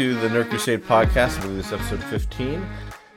[0.00, 1.36] to the Nerd Crusade podcast.
[1.36, 2.66] I believe this is episode 15.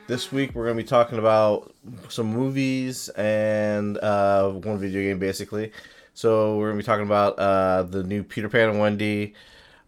[0.08, 1.74] This week we're going to be talking about
[2.10, 5.72] some movies and uh, one video game, basically.
[6.14, 9.34] So we're going to be talking about uh, the new Peter Pan and Wendy,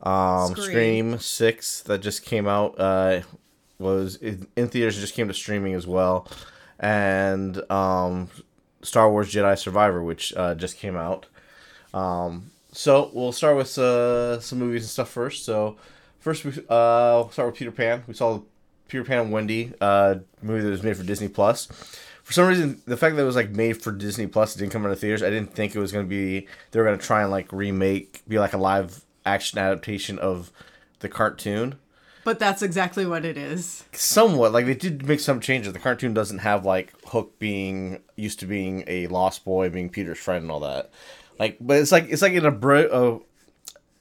[0.04, 1.18] um, Scream.
[1.18, 1.20] Scream.
[1.20, 2.80] 6 that just came out.
[2.80, 3.24] Uh,
[3.78, 6.30] was in in theaters, it just came to streaming as well.
[6.80, 8.30] And um,
[8.84, 11.26] Star Wars Jedi Survivor, which uh, just came out.
[11.94, 15.44] Um, so we'll start with uh, some movies and stuff first.
[15.44, 15.76] So
[16.26, 18.04] first, we uh, we'll start with Peter Pan.
[18.08, 18.42] We saw
[18.88, 21.68] Peter Pan and Wendy, uh, movie that was made for Disney Plus.
[22.24, 24.72] For some reason, the fact that it was like made for Disney Plus, it didn't
[24.72, 25.22] come out of theaters.
[25.22, 26.48] I didn't think it was going to be.
[26.72, 30.52] They were going to try and like remake, be like a live action adaptation of
[31.00, 31.76] the cartoon.
[32.24, 33.84] But that's exactly what it is.
[33.92, 35.74] Somewhat like they did make some changes.
[35.74, 40.18] The cartoon doesn't have like Hook being used to being a lost boy, being Peter's
[40.18, 40.90] friend, and all that.
[41.38, 43.20] Like, but it's like it's like an uh,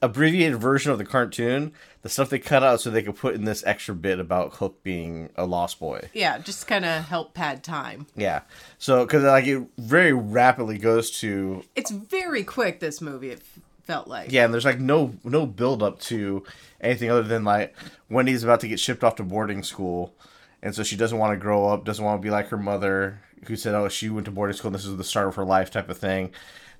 [0.05, 1.73] abbreviated version of the cartoon.
[2.01, 4.83] The stuff they cut out so they could put in this extra bit about Hook
[4.83, 6.09] being a lost boy.
[6.13, 8.05] Yeah, just kind of help pad time.
[8.15, 8.41] Yeah.
[8.77, 12.79] So because like it very rapidly goes to It's very quick.
[12.79, 13.41] This movie it
[13.83, 14.31] felt like.
[14.31, 16.43] yeah, and there's like no no build up to
[16.79, 17.75] anything other than like
[18.09, 20.13] Wendy's about to get shipped off to boarding school,
[20.61, 23.21] and so she doesn't want to grow up, doesn't want to be like her mother,
[23.45, 24.69] who said, "Oh, she went to boarding school.
[24.69, 26.31] and This is the start of her life," type of thing.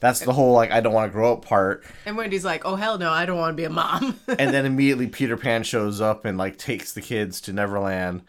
[0.05, 1.83] That's the whole like I don't want to grow up part.
[2.05, 4.65] And Wendy's like, "Oh hell no, I don't want to be a mom." and then
[4.65, 8.21] immediately Peter Pan shows up and like takes the kids to Neverland.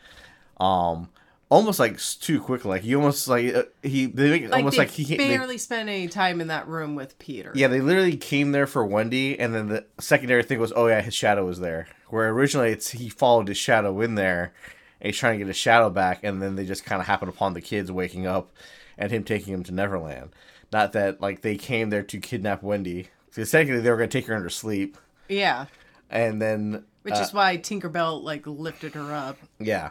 [0.59, 1.11] Um,
[1.49, 2.71] almost like too quickly.
[2.71, 5.29] Like you almost like uh, he they make it like almost like he can't- they-
[5.37, 7.53] barely spent any time in that room with Peter.
[7.55, 11.01] Yeah, they literally came there for Wendy, and then the secondary thing was, oh yeah,
[11.03, 11.89] his shadow was there.
[12.09, 14.53] Where originally it's he followed his shadow in there,
[15.01, 17.29] and he's trying to get his shadow back, and then they just kind of happen
[17.29, 18.53] upon the kids waking up,
[18.97, 20.31] and him taking him to Neverland.
[20.73, 23.09] Not that like they came there to kidnap Wendy.
[23.27, 24.97] Because technically they were going to take her under sleep,
[25.29, 25.67] Yeah.
[26.11, 29.37] and then Which uh, is why Tinkerbell like lifted her up.
[29.59, 29.91] yeah,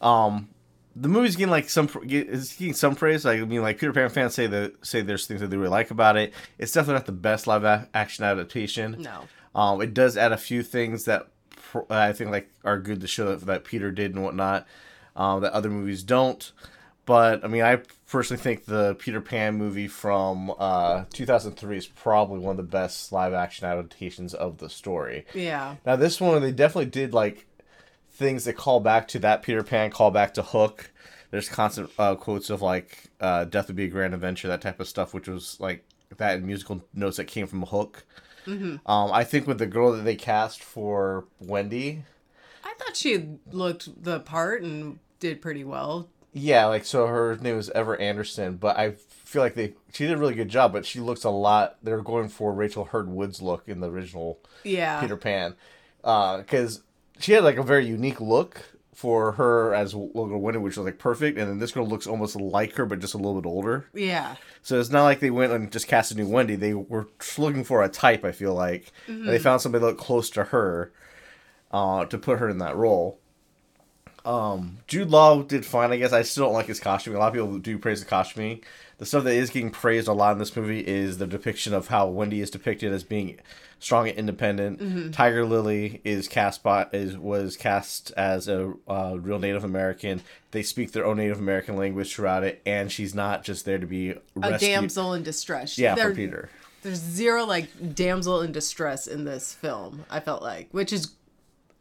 [0.00, 0.48] um,
[0.96, 3.24] the movie's getting like some it's getting some praise.
[3.24, 5.70] Like I mean, like Peter Pan fans say that say there's things that they really
[5.70, 6.32] like about it.
[6.58, 8.96] It's definitely not the best live a- action adaptation.
[9.02, 9.22] No.
[9.54, 13.06] Um, it does add a few things that pr- I think like are good to
[13.06, 14.66] show that, that Peter did and whatnot
[15.16, 16.50] um, that other movies don't.
[17.04, 17.80] But I mean, I
[18.12, 23.10] personally think the Peter Pan movie from uh, 2003 is probably one of the best
[23.10, 25.24] live action adaptations of the story.
[25.32, 25.76] Yeah.
[25.86, 27.46] Now this one, they definitely did like
[28.12, 30.92] things that call back to that Peter Pan, call back to Hook.
[31.30, 34.78] There's constant uh, quotes of like uh, "Death would be a grand adventure," that type
[34.78, 35.82] of stuff, which was like
[36.18, 38.04] that and musical notes that came from Hook.
[38.86, 42.04] Um, I think with the girl that they cast for Wendy,
[42.62, 46.10] I thought she looked the part and did pretty well.
[46.32, 50.14] Yeah, like so her name was Ever Anderson, but I feel like they she did
[50.14, 51.76] a really good job, but she looks a lot.
[51.82, 55.00] They're going for Rachel Hurd Wood's look in the original Yeah.
[55.00, 55.54] Peter Pan,
[56.00, 56.82] because
[57.18, 58.62] she had like a very unique look
[58.94, 62.36] for her as little Wendy, which was like perfect, and then this girl looks almost
[62.36, 63.86] like her, but just a little bit older.
[63.94, 64.36] Yeah.
[64.60, 66.56] So it's not like they went and just cast a new Wendy.
[66.56, 68.24] They were looking for a type.
[68.24, 70.92] I feel like and they found somebody that looked close to her
[71.72, 73.18] uh, to put her in that role.
[74.24, 76.12] Um, Jude Law did fine, I guess.
[76.12, 77.16] I still don't like his costume.
[77.16, 78.62] A lot of people do praise the costuming.
[78.98, 81.88] The stuff that is getting praised a lot in this movie is the depiction of
[81.88, 83.40] how Wendy is depicted as being
[83.80, 85.12] strong and independent.
[85.12, 90.22] Tiger Lily is cast by is was cast as a uh, real Native American.
[90.52, 93.86] They speak their own Native American language throughout it, and she's not just there to
[93.86, 95.78] be A damsel in distress.
[95.78, 96.48] Yeah, for Peter.
[96.82, 100.04] There's zero like damsel in distress in this film.
[100.10, 101.12] I felt like, which is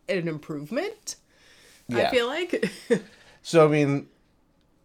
[0.09, 1.17] an improvement.
[1.91, 2.09] I Yeah.
[2.11, 2.69] feel like.
[3.43, 4.07] So I mean,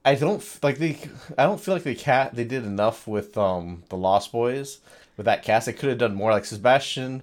[0.05, 0.99] I don't like they.
[1.37, 4.78] I don't feel like they cat they did enough with um the Lost Boys
[5.19, 5.66] with that cast.
[5.66, 6.31] They could have done more.
[6.31, 7.22] Like Sebastian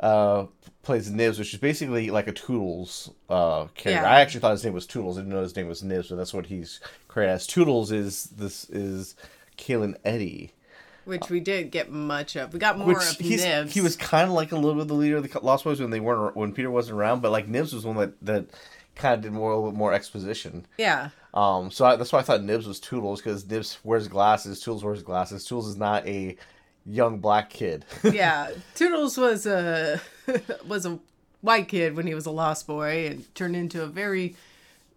[0.00, 0.46] uh
[0.82, 3.90] plays Nibs, which is basically like a Toodles uh character.
[4.02, 4.10] Yeah.
[4.10, 5.16] I actually thought his name was Toodles.
[5.16, 7.46] I didn't know his name was Nibs, but that's what he's credited as.
[7.46, 9.14] Toodles is this is
[9.56, 10.54] Kalen Eddie.
[11.04, 12.52] which we did get much of.
[12.52, 13.72] We got more Which of Nibs.
[13.72, 15.90] he was kind of like a little bit the leader of the Lost Boys when
[15.90, 18.46] they weren't when Peter wasn't around, but like Nibs was one that that
[18.96, 20.66] kind of did more a little more exposition.
[20.78, 21.10] yeah.
[21.34, 24.84] Um, so I, that's why I thought Nibs was Toodles because Nibs wears glasses, Toodles
[24.84, 25.44] wears glasses.
[25.44, 26.36] Toodles is not a
[26.86, 27.84] young black kid.
[28.04, 30.00] yeah, Toodles was a
[30.68, 30.98] was a
[31.40, 34.36] white kid when he was a lost boy and turned into a very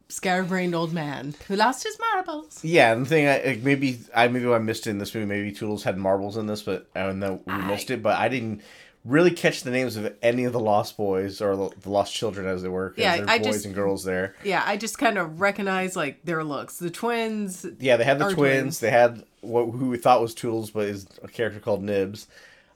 [0.09, 2.63] scatterbrained old man who lost his marbles.
[2.63, 5.25] yeah, and the thing I like, maybe I maybe I missed it in this movie.
[5.25, 8.03] Maybe Toodles had marbles in this, but I don't know we I- missed it.
[8.03, 8.61] But I didn't
[9.07, 12.45] really catch the names of any of the Lost Boys or the, the Lost Children
[12.47, 12.93] as they were.
[12.97, 14.35] Yeah, I boys just- and girls there.
[14.43, 16.77] Yeah, I just kind of recognize like their looks.
[16.77, 17.65] The twins.
[17.79, 18.35] Yeah, they had the twins.
[18.35, 18.79] twins.
[18.81, 22.27] They had what who we thought was Toodles, but is a character called Nibs.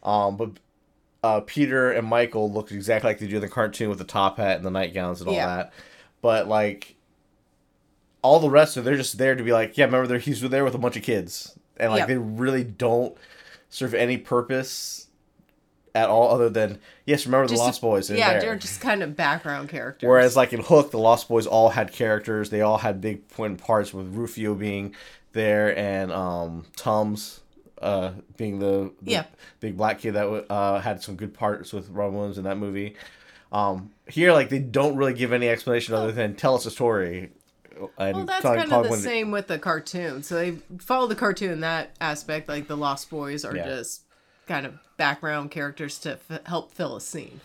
[0.04, 0.52] Um, but
[1.24, 4.38] uh, Peter and Michael look exactly like they do in the cartoon with the top
[4.38, 5.46] hat and the nightgowns and all Yeah.
[5.58, 5.74] that.
[6.22, 6.96] But like
[8.24, 10.64] all the rest of they're just there to be like, yeah, remember they're, he's there
[10.64, 11.58] with a bunch of kids.
[11.78, 12.06] And like Yeah.
[12.06, 13.16] they really don't
[13.70, 15.01] serve any purpose
[15.94, 18.10] at all other than yes, remember the Just Lost to- Boys.
[18.10, 18.42] Yeah, there.
[18.42, 20.08] they're just kind of background characters.
[20.08, 22.50] Whereas, like in Hook, the Lost Boys all had characters.
[22.50, 24.96] They all had big point parts, with Rufio being
[25.34, 27.40] there and um, Tums
[27.82, 29.24] uh, being the, the Yeah.
[29.60, 32.96] big black kid that uh, had some good parts with Robin Williams in that movie.
[33.52, 37.32] Um, here, like they don't really give any explanation other than tell us a story.
[37.98, 40.22] And well, that's kind of the same with the cartoon.
[40.24, 42.48] So they follow the cartoon in that aspect.
[42.48, 43.66] Like the Lost Boys are Yeah.
[43.66, 44.04] just
[44.48, 47.42] kind of background characters to f- help fill a scene.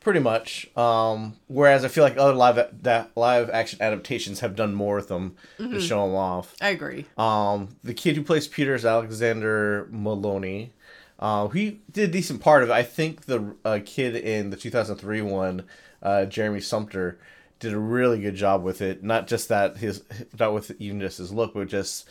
[0.00, 0.68] Pretty much.
[0.76, 5.08] Um, whereas I feel like other live that live action adaptations have done more with
[5.08, 5.72] them Mm-hmm.
[5.72, 6.54] to show them off.
[6.60, 7.06] I agree.
[7.16, 10.70] Um, the kid who plays Peter is Alexander Molony.
[11.18, 12.72] Uh, he did a decent part of it.
[12.72, 15.62] I think the uh, kid in the 2003 one,
[16.02, 17.18] uh, Jeremy Sumpter,
[17.60, 19.02] did a really good job with it.
[19.02, 20.02] Not just that his,
[20.38, 22.06] not with even just his look, but just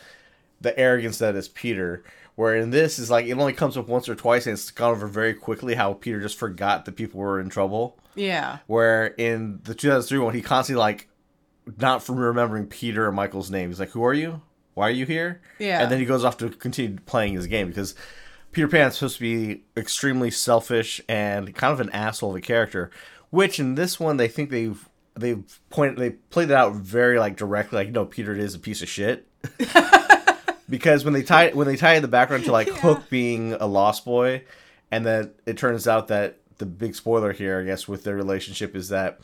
[0.60, 2.02] the arrogance that is Peter.
[2.36, 4.90] Where in this is like it only comes up once or twice, and it's gone
[4.92, 5.74] over very quickly.
[5.74, 7.98] How Peter just forgot that people were in trouble.
[8.14, 8.58] Yeah.
[8.66, 11.08] Where in the 2003 one, he constantly like
[11.78, 13.70] not from remembering Peter and Michael's name.
[13.70, 14.42] He's like, "Who are you?
[14.74, 15.82] Why are you here?" Yeah.
[15.82, 17.94] And then he goes off to continue playing his game because
[18.50, 22.90] Peter Pan's supposed to be extremely selfish and kind of an asshole of a character.
[23.30, 27.36] Which in this one, they think they've they've pointed they played it out very like
[27.36, 29.28] directly, like no, Peter is a piece of shit.
[30.68, 33.66] because when they tie when they tie in the background to like Hook being a
[33.66, 34.42] lost boy,
[34.90, 38.76] and then it turns out that the big spoiler here, I guess, with their relationship
[38.76, 39.20] is that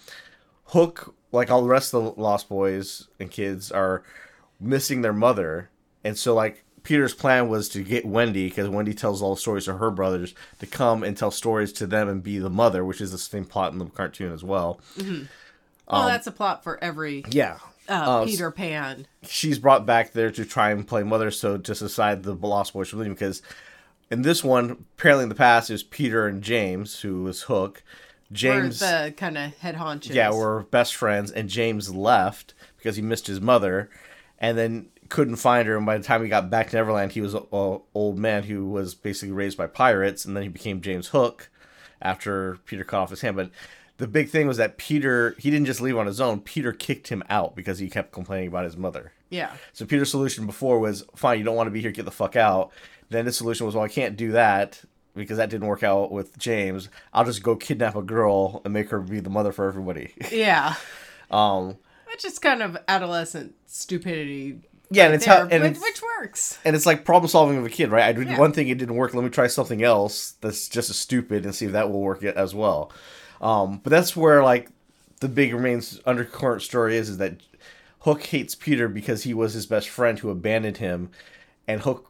[0.66, 4.02] Hook, like all the rest of the Lost Boys and kids, are
[4.60, 5.70] missing their mother,
[6.04, 9.66] and so like Peter's plan was to get Wendy because Wendy tells all the stories
[9.66, 13.00] to her brothers to come and tell stories to them and be the mother, which
[13.00, 14.80] is the same plot in the cartoon as well.
[14.96, 15.12] Mm-hmm.
[15.12, 15.26] Um,
[15.88, 17.58] well, that's a plot for every Yeah.
[17.90, 19.06] Uh, Uh, Peter Pan.
[19.24, 22.88] she's brought back there to try and play mother so to aside the lost boys
[22.88, 23.42] from leaving because
[24.10, 27.82] in this one apparently in the past it was peter and james who was hook
[28.32, 30.14] james the kind of head honchos.
[30.14, 33.90] yeah were best friends and james left because he missed his mother
[34.38, 37.20] and then couldn't find her and by the time he got back to neverland he
[37.20, 41.08] was an old man who was basically raised by pirates and then he became james
[41.08, 41.50] hook
[42.00, 43.50] after peter cut off his hand but
[44.00, 47.08] the big thing was that peter he didn't just leave on his own peter kicked
[47.08, 49.52] him out because he kept complaining about his mother Yeah.
[49.72, 52.34] so Peter's solution before was fine, you don't want to be here, get the fuck
[52.34, 52.72] out.
[53.10, 54.82] Then his solution was, well, I can't do that
[55.14, 56.88] because that didn't work out with James.
[57.12, 60.14] I'll just go kidnap a girl and make her be the mother for everybody.
[60.32, 60.74] Yeah.
[61.30, 61.76] um,
[62.10, 64.60] Which is kind of adolescent stupidity.
[64.90, 66.58] yeah, and it's there, how and which, which works.
[66.64, 68.04] and it's like problem solving of a kid, right?
[68.04, 68.38] I did Yeah.
[68.38, 69.14] one thing, it didn't work.
[69.14, 72.22] Let me try something else that's just as stupid and see if that will work
[72.24, 72.92] as well.
[73.40, 74.68] Um, but that's where like
[75.20, 77.36] the big remains undercurrent story is is that
[78.00, 81.10] Hook hates Peter because he was his best friend who abandoned him,
[81.68, 82.06] and Hook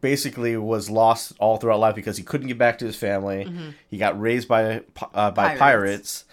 [0.00, 3.50] basically was lost all throughout life because he couldn't get back to his family.
[3.88, 4.82] He got raised by
[5.14, 5.58] uh, by Pirates.
[5.58, 6.24] pirates.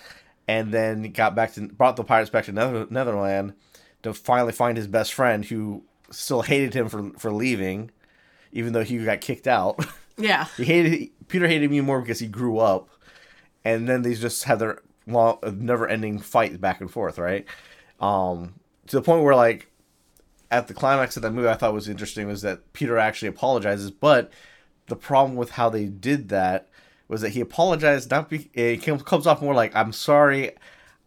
[0.47, 3.53] and then got back to brought the pirates back to Nether- Netherland
[4.03, 7.91] to finally find his best friend who still hated him for for leaving,
[8.51, 9.79] even though he got kicked out.
[10.17, 10.45] Yeah.
[10.57, 12.89] he hated Peter hated me more because he grew up,
[13.65, 17.45] and then they just have their long, never ending fight back and forth, right?
[17.99, 18.55] Um,
[18.87, 19.67] to the point where like
[20.49, 23.91] at the climax of that movie, I thought was interesting was that Peter actually apologizes,
[23.91, 24.31] but
[24.87, 26.67] the problem with how they did that
[27.07, 30.51] was that he apologized not be it comes off more like I'm sorry.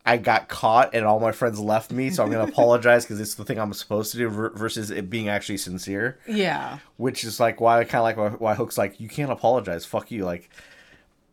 [0.07, 3.35] I got caught and all my friends left me, so I'm gonna apologize because it's
[3.37, 6.79] the thing I'm supposed to do versus it being actually sincere Yeah.
[6.99, 9.87] which is like why I kind of like why, why Hook's like you can't apologize,
[9.87, 10.25] fuck you.
[10.27, 10.51] Like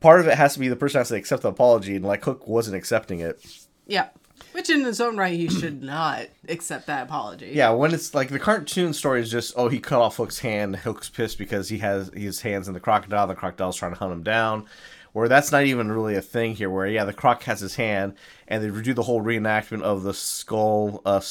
[0.01, 2.25] part of it has to be the person has to accept the apology, and like
[2.25, 3.41] Hook wasn't accepting it.
[3.87, 4.09] Yeah.
[4.51, 7.51] Which in his own right, he should not accept that apology.
[7.53, 10.75] Yeah, when it's like the cartoon story is just oh he cut off Hook's hand,
[10.75, 14.11] Hook's pissed because he has his hands in the crocodile, the crocodile's trying to hunt
[14.11, 14.65] him down.
[15.13, 16.69] Where that's not even really a thing here.
[16.69, 18.15] Where yeah, the croc has his hand,
[18.47, 21.21] and they do the whole reenactment of the skull, uh,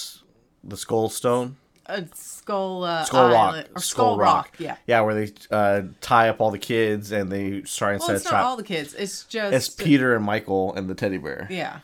[0.65, 1.57] the skull stone.
[1.91, 3.67] A skull, uh, Skull Rock.
[3.75, 4.55] Or skull, rock.
[4.59, 4.77] Yeah.
[4.87, 8.17] Yeah, where they uh, tie up all the kids and they try and Well, set
[8.17, 8.41] it's a trap.
[8.43, 8.95] not all the kids.
[8.95, 9.55] It's just.
[9.55, 11.47] it's Peter and Michael and the teddy bear.
[11.51, 11.81] Yeah.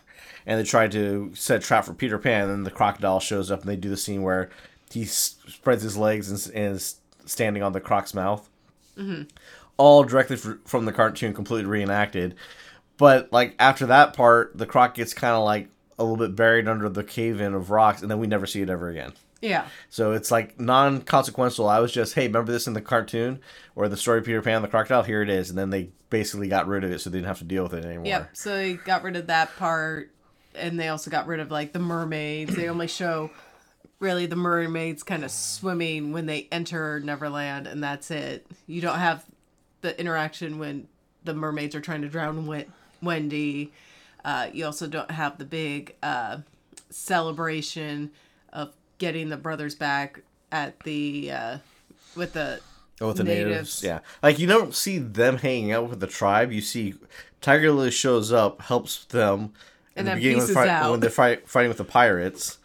[0.47, 2.43] and they try to set a trap for Peter Pan.
[2.45, 4.49] And then the crocodile shows up, and they do the scene where
[4.93, 8.49] he spreads his legs and, and is standing on the croc's mouth.
[9.79, 12.35] All directly fr- from the cartoon, completely reenacted.
[12.97, 16.67] But like after that part, the croc gets kind of like a little bit buried
[16.69, 19.13] under the cave in of rocks, and then we never see it ever again.
[19.41, 19.69] Yeah.
[19.91, 21.69] So it's like non consequential.
[21.69, 23.41] I was just, hey, remember this in the cartoon
[23.75, 25.03] or the story of Peter Pan and the crocodile?
[25.03, 25.51] Here it is.
[25.51, 27.75] And then they basically got rid of it so they didn't have to deal with
[27.75, 28.07] it anymore.
[28.07, 28.31] Yep.
[28.35, 30.11] So they got rid of that part,
[30.55, 32.55] and they also got rid of like the mermaids.
[32.57, 33.31] They only show
[33.99, 38.47] really the mermaids kind of swimming when they enter Neverland, and that's it.
[38.67, 39.25] You don't have
[39.81, 40.89] the interaction when
[41.25, 43.73] the mermaids are trying to drown Wen- Wendy.
[44.25, 46.39] Uh, you also don't have the big uh,
[46.91, 48.11] celebration
[48.53, 50.21] of getting the brothers back
[50.53, 51.59] at the uh,
[52.15, 52.61] with the
[53.01, 53.83] Oh, with the natives.
[53.85, 53.99] Yeah.
[54.23, 56.51] Like you don't see them hanging out with the tribe.
[56.51, 56.95] You see
[57.43, 59.53] Tiger Lily shows up, helps them
[59.95, 60.91] And in the then beginning when, fight, out.
[60.93, 62.59] when they're fight, fighting with the pirates.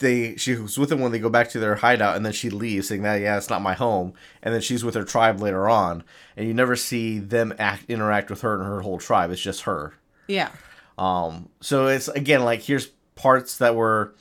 [0.00, 2.50] They she was with them when they go back to their hideout, and then she
[2.50, 4.14] leaves, saying that yeah, it's not my home.
[4.42, 6.02] And then she's with her tribe later on,
[6.36, 9.30] and you never see them act interact with her and her whole tribe.
[9.30, 9.94] It's just her.
[10.26, 10.50] yeah
[10.98, 14.12] Um, so it's again like here's parts that were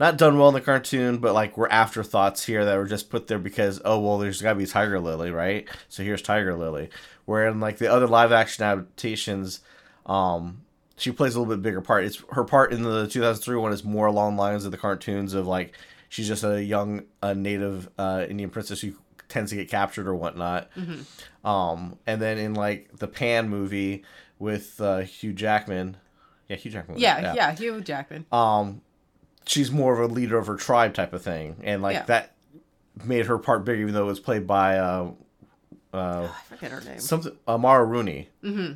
[0.00, 3.26] not done well in the cartoon, but like were afterthoughts here that were just put
[3.28, 5.68] there because oh well, there's got to be Tiger Lily, right?
[5.88, 6.90] So here's Tiger Lily.
[7.26, 9.60] Where in like the other live action adaptations,
[10.06, 10.62] um,
[10.96, 12.04] she plays a little bit bigger part.
[12.04, 15.32] It's her part in the 2003 one is more along the lines of the cartoons
[15.34, 15.76] of like
[16.08, 18.92] she's just a young uh, native uh, Indian princess who
[19.28, 20.70] tends to get captured or whatnot.
[21.44, 24.04] Um, and then in like the Pan movie
[24.38, 25.96] with uh, Hugh Jackman,
[26.48, 26.94] yeah, Hugh Jackman.
[26.94, 28.26] was- yeah yeah, Hugh Jackman.
[28.32, 28.80] Um,
[29.46, 32.02] she's more of a leader of her tribe type of thing, and like Yeah.
[32.04, 32.32] that
[33.04, 35.10] made her part bigger, even though it was played by uh,
[35.92, 36.98] uh, I forget her name.
[37.00, 38.28] something Amara Rooney.
[38.42, 38.72] Mm-hmm.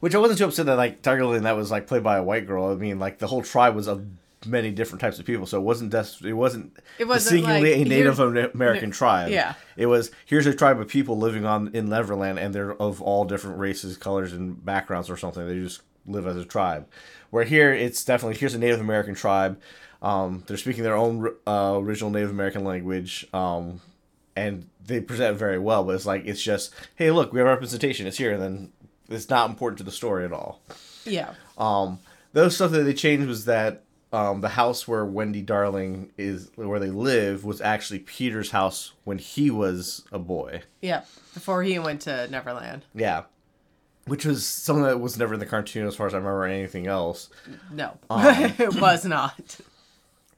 [0.00, 2.16] Which I wasn't too upset that like Tiger Lily and that was like played by
[2.18, 2.66] a white girl.
[2.66, 4.04] I mean, like the whole tribe was of
[4.44, 7.86] many different types of people, so it wasn't des- it wasn't It wasn't singularly like,
[7.86, 9.30] a Native American tribe.
[9.30, 9.54] yeah.
[9.76, 13.24] it was here's a tribe of people living on in Neverland, and they're of all
[13.24, 15.46] different races, colors, and backgrounds or something.
[15.46, 16.86] They just live as a tribe.
[17.30, 19.60] Where here it's definitely here's a Native American tribe.
[20.02, 23.26] Um, they're speaking their own uh, original Native American language.
[23.32, 23.80] Um,
[24.36, 28.06] and they present very well, but it's like it's just, hey, look, we have representation.
[28.06, 28.72] It's here, and then
[29.08, 30.60] it's not important to the story at all.
[31.04, 31.32] Yeah.
[31.56, 31.98] Um,
[32.32, 33.82] those stuff that they changed was that
[34.12, 39.18] um, the house where Wendy Darling is, where they live, was actually Peter's house when
[39.18, 40.62] he was a boy.
[40.80, 41.04] Yeah.
[41.34, 42.84] Before he went to Neverland.
[42.94, 43.24] Yeah,
[44.06, 46.86] which was something that was never in the cartoon, as far as I remember, anything
[46.86, 47.28] else.
[47.72, 47.98] No.
[48.10, 48.22] Um,
[48.58, 49.58] it was not.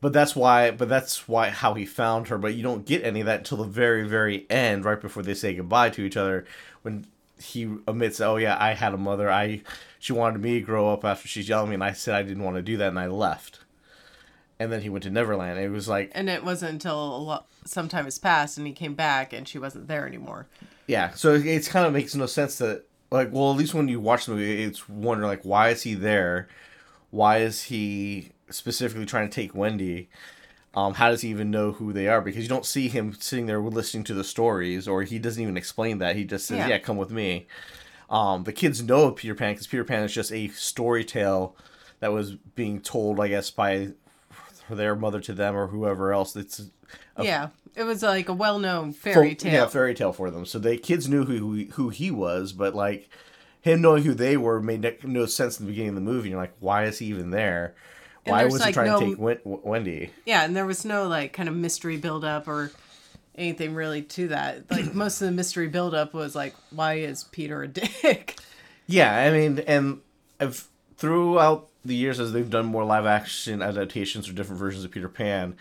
[0.00, 2.38] But that's why, but that's why how he found her.
[2.38, 5.34] But you don't get any of that until the very, very end, right before they
[5.34, 6.44] say goodbye to each other,
[6.82, 7.06] when
[7.40, 9.30] he admits, "Oh yeah, I had a mother.
[9.30, 9.62] I
[9.98, 12.22] she wanted me to grow up after she's yelling at me, and I said I
[12.22, 13.58] didn't want to do that, and I left."
[14.60, 15.58] And then he went to Neverland.
[15.60, 18.72] It was like, And it wasn't until a lot, some time has passed and he
[18.72, 20.48] came back and she wasn't there anymore.
[20.88, 21.10] yeah.
[21.14, 24.00] So it- it's kind of makes no sense that, like, well, at least when you
[24.00, 26.48] watch the movie, it's wondering like, why is he there?
[27.10, 30.08] Why is he specifically trying to take Wendy?
[30.74, 32.20] Um, how does he even know who they are?
[32.20, 35.56] Because you don't see him sitting there listening to the stories, or he doesn't even
[35.56, 36.14] explain that.
[36.16, 36.68] He just says, Yeah.
[36.68, 37.46] "Yeah, come with me."
[38.10, 41.56] Um, the kids know of Peter Pan because Peter Pan is just a story tale
[42.00, 43.88] that was being told, I guess, by
[44.74, 46.36] their mother to them or whoever else.
[46.36, 46.60] It's
[47.16, 47.48] a yeah.
[47.74, 49.52] It was like a well known fairy tale.
[49.52, 50.44] Yeah, fairy tale for them.
[50.44, 53.08] So the kids knew who who, he was, but like
[53.60, 56.30] him knowing who they were made no- no sense in the beginning of the movie.
[56.30, 57.74] You're like, why is he even there?
[58.24, 60.10] And Why was he trying no- to take Wen- Wendy?
[60.26, 62.72] Yeah, and there was no like kind of mystery buildup or
[63.36, 64.64] anything really to that.
[64.70, 67.68] Like most of the mystery buildup was like, why is Peter a
[68.02, 68.36] dick?
[68.86, 70.00] Yeah, I mean, and
[70.40, 74.90] I've throughout the years as they've done more live action adaptations or different versions of
[74.90, 75.56] Peter Pan,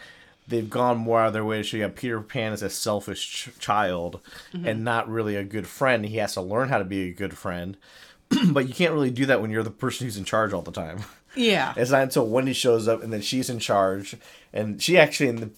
[0.47, 2.69] they've gone more out of their way to show you how Peter Pan is a
[2.69, 4.19] selfish ch- child
[4.53, 4.67] mm-hmm.
[4.67, 6.05] and not really a good friend.
[6.05, 7.77] He has to learn how to be a good friend,
[8.51, 10.71] but you can't really do that when you're the person who's in charge all the
[10.71, 10.99] time.
[11.35, 11.73] yeah.
[11.75, 14.15] It's not until Wendy shows up and then she's in charge,
[14.53, 15.49] and she actually, in the,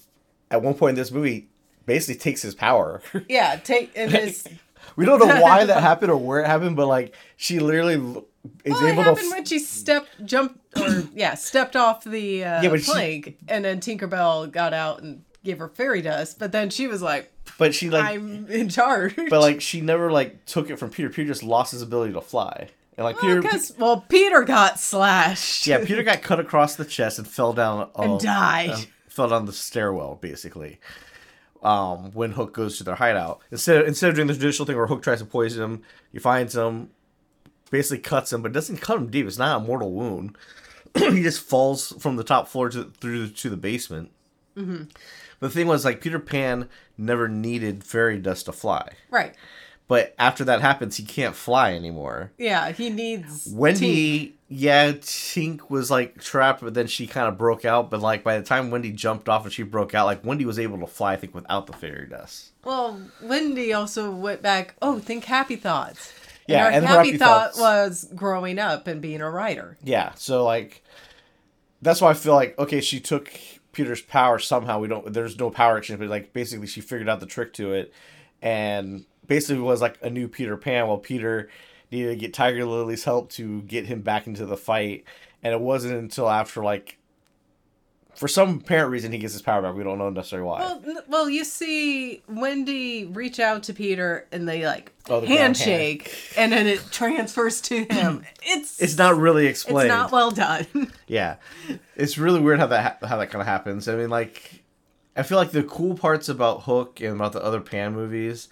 [0.50, 1.50] at one point in this movie,
[1.86, 3.02] basically takes his power.
[3.28, 4.48] Yeah, take and his
[4.96, 8.74] we don't know why that happened or where it happened, but like she literally is
[8.74, 9.10] well, it able to.
[9.10, 13.38] happened when she stepped jumped or yeah, stepped off the uh Yeah, but she- plank
[13.48, 17.32] and then Tinkerbell got out and gave her fairy dust, but then she was like,
[17.58, 19.16] but she like, I'm in charge.
[19.16, 21.10] but like she never like took it from Peter.
[21.10, 23.42] Peter just lost his ability to fly, and like Peter.
[23.42, 25.66] because well, Peter got slashed.
[25.66, 27.90] yeah, Peter got cut across the chest and fell down.
[27.96, 28.70] And died.
[28.72, 30.80] uh, fell down the stairwell, basically.
[31.62, 34.78] Um, when Hook goes to their hideout, instead of, instead of doing the traditional thing
[34.78, 35.82] where Hook tries to poison him,
[36.14, 36.90] he finds him,
[37.70, 39.28] basically cuts him, but doesn't cut him deep.
[39.28, 40.36] It's not a mortal wound.
[40.98, 44.12] he just falls from the top floor to through to the basement.
[44.56, 44.84] Mm-hmm.
[45.40, 49.36] The thing was, like Peter Pan never needed fairy dust to fly Right.
[49.88, 52.32] But after that happens, he can't fly anymore.
[52.38, 54.34] Yeah, he needs Wendy, Tink.
[54.48, 57.90] yeah, Tink was like trapped, but then she kind of broke out.
[57.90, 60.60] But like by the time Wendy jumped off and she broke out, like Wendy was
[60.60, 62.52] able to fly, I think, without the fairy dust.
[62.64, 64.76] Well, Wendy also went back.
[64.80, 66.14] Oh, think happy thoughts.
[66.50, 67.60] Yeah, and her and happy, happy thought thoughts.
[67.60, 69.78] was growing up and being a writer.
[69.84, 70.84] Yeah, so like
[71.82, 73.32] that's why I feel like okay, she took
[73.72, 74.80] Peter's power somehow.
[74.80, 75.12] We don't.
[75.14, 77.94] There's no power exchange, but like basically she figured out the trick to it,
[78.42, 80.88] and basically was like a new Peter Pan.
[80.88, 81.50] While Peter
[81.92, 85.04] needed to get Tiger Lily's help to get him back into the fight,
[85.42, 86.98] and it wasn't until after like.
[88.16, 89.76] For some apparent reason, he gets his power back.
[89.76, 90.60] We don't know necessarily why.
[90.60, 96.14] Well, well, you see Wendy reach out to Peter and they like Oh, the handshake,
[96.38, 98.24] and then it transfers to him.
[98.44, 99.88] It's it's not really it's explained.
[99.90, 100.66] not well done.
[101.08, 101.38] Yeah,
[101.96, 103.88] it's really weird how that ha- how that kind of happens.
[103.88, 104.64] I mean, like,
[105.16, 108.50] I feel like the cool parts about Hook and about the other Pan movies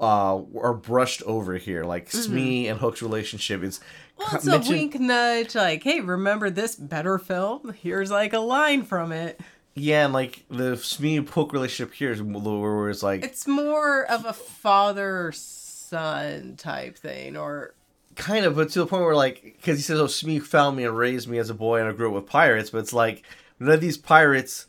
[0.00, 1.84] uh, are brushed over here.
[1.84, 3.80] Like Smee and Hook's relationship is
[4.16, 7.74] well, it's a wink nudge, like, hey, remember this better film?
[7.80, 9.40] Here's like a line from it.
[9.74, 14.24] Yeah, and like the Smee Hook relationship here is where it's like It's more of
[14.24, 17.74] a father son type thing, or
[18.16, 20.84] kind of, but to the point where like because he says, "Oh, Smee found me
[20.84, 23.22] and raised me as a boy, and I grew up with pirates." But it's like
[23.58, 24.66] none of these pirates,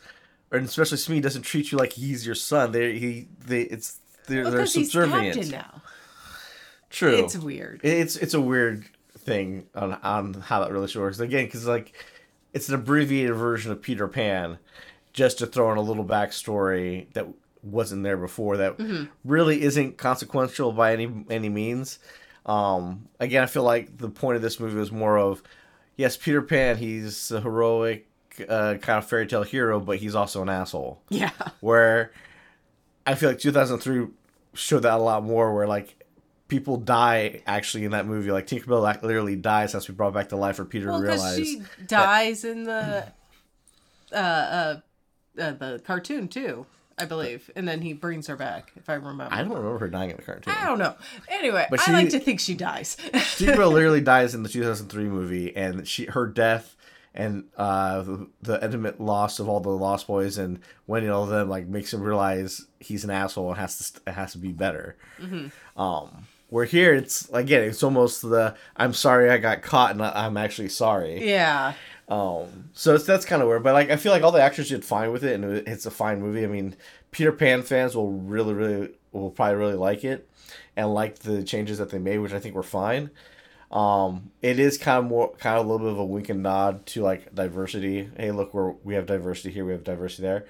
[0.51, 2.71] And especially Smee, doesn't treat you like he's your son.
[2.71, 4.00] They he they it's
[4.31, 5.51] they're, they're because he's subservient.
[5.51, 5.81] now.
[6.89, 7.15] True.
[7.23, 7.81] It's weird.
[7.83, 8.85] It's it's a weird
[9.17, 11.19] thing on on how that relationship works.
[11.19, 11.93] Again, because like
[12.53, 14.57] it's an abbreviated version of Peter Pan,
[15.13, 17.27] just to throw in a little backstory that
[17.63, 18.57] wasn't there before.
[18.57, 19.05] That Mm-hmm.
[19.23, 22.00] really isn't consequential by any any means.
[22.45, 25.41] Um, again, I feel like the point of this movie was more of
[25.95, 26.75] yes, Peter Pan.
[26.75, 28.07] He's a heroic
[28.50, 31.29] uh, kind of fairy tale hero, but he's also an asshole Yeah.
[31.61, 32.11] where
[33.05, 34.07] I feel like 2003
[34.53, 35.53] showed that a lot more.
[35.53, 35.96] Where like
[36.51, 38.29] people die actually in that movie.
[38.29, 41.08] Like Tinkerbell like, literally dies as we brought back to life for Peter Well, to
[41.08, 41.36] realize.
[41.38, 43.06] she dies in the
[44.12, 44.80] uh, uh,
[45.39, 46.65] uh, the cartoon too,
[46.97, 49.30] I believe, and then he brings her back, if I remember.
[49.32, 50.54] I don't remember her dying in the cartoon.
[50.54, 50.95] I don't know.
[51.30, 52.97] Anyway, But I like to think she dies.
[53.13, 56.75] Tinkerbell literally dies in the 2003 movie, and she her death
[57.13, 61.30] and uh, the, the intimate loss of all the Lost Boys and and all of
[61.30, 64.52] them like makes him realize he's an asshole and has to st- has to be
[64.52, 64.95] better.
[65.78, 70.26] Um, where here it's again it's almost the I'm sorry I got caught and I-
[70.26, 71.28] I'm actually sorry.
[71.30, 71.74] yeah.
[72.10, 74.67] Um, so it's, that's kind of weird, but like I feel like all the actors
[74.67, 76.43] did fine with it, and it's a fine movie.
[76.43, 76.76] I mean,
[77.12, 80.28] Peter Pan fans will really, really, will probably really like it,
[80.76, 83.12] and like the changes that they made, which I think were fine.
[83.71, 86.43] Um, it is kind of more, kind of a little bit of a wink and
[86.43, 88.10] nod to like diversity.
[88.17, 90.45] Hey, look, we're we have diversity here, we have diversity there.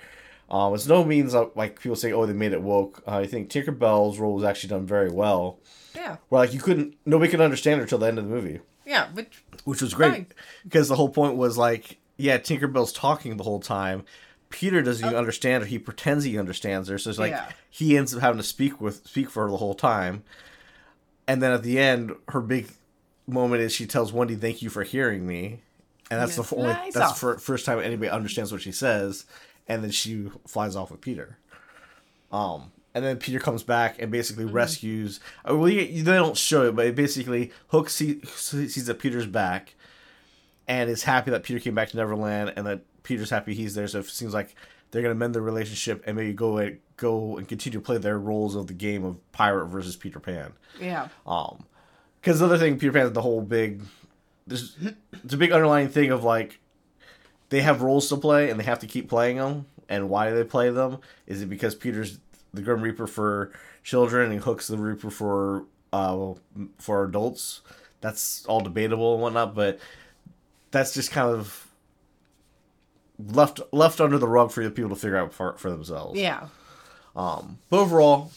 [0.49, 3.03] Um, it's no means uh, like people say, oh, they made it woke.
[3.07, 5.60] Uh, I think Tinkerbell's role was actually done very well.
[5.95, 6.17] Yeah.
[6.29, 9.07] Where like you couldn't, nobody could understand her till the end of the movie Yeah.
[9.13, 13.60] Which which was great because the whole point was like, yeah, Tinkerbell's talking the whole
[13.62, 14.03] time.
[14.49, 15.67] Peter doesn't even understand her.
[15.69, 17.49] He pretends he understands her, so it's like Yeah.
[17.69, 20.23] he ends up having to speak with speak for her the whole time.
[21.27, 22.67] And then at the end, her big
[23.32, 25.62] moment is she tells Wendy, "Thank you for hearing me,"
[26.10, 27.15] and that's the only that's off.
[27.15, 29.26] the fir- first time anybody understands what she says.
[29.67, 31.38] And then she flies off with Peter.
[32.32, 34.54] Um, and then Peter comes back and basically Mm-hmm.
[34.56, 35.20] rescues.
[35.50, 39.76] uh, Well, they don't show it, but it basically Hook see, sees that Peter's back,
[40.67, 43.88] and is happy that Peter came back to Neverland, and that Peter's happy he's there.
[43.88, 44.56] So it seems like
[44.91, 48.20] they're gonna mend their relationship and maybe go and go and continue to play their
[48.20, 50.54] roles of the game of pirate versus Peter Pan.
[50.80, 51.08] yeah.
[51.26, 51.65] Um,
[52.21, 53.81] because the other thing, Peter Pan is the whole big.
[54.47, 54.77] There's
[55.23, 56.60] it's a big underlying thing of like
[57.49, 59.65] they have roles to play and they have to keep playing them.
[59.89, 60.99] And why do they play them?
[61.27, 62.19] Is it because Peter's
[62.53, 63.51] the Grim Reaper for
[63.84, 66.34] children and Hook's the Reaper for uh
[66.77, 67.62] for adults?
[67.99, 69.79] That's all debatable and whatnot, but
[70.71, 71.67] that's just kind of
[73.19, 76.19] left left under the rug for the people to figure out for, for themselves.
[76.19, 76.47] Yeah.
[77.15, 78.31] Um, but overall,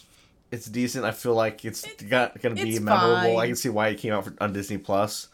[0.54, 1.04] it's decent.
[1.04, 3.38] I feel like it's got gonna be it's memorable.
[3.38, 5.28] I can see why it came out for, on Disney Plus.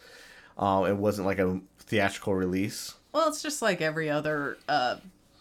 [0.59, 2.95] Um, it wasn't like a theatrical release.
[3.13, 4.97] Well, it's just like every other uh,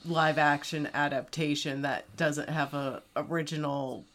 [0.06, 4.06] live action adaptation that doesn't have a original,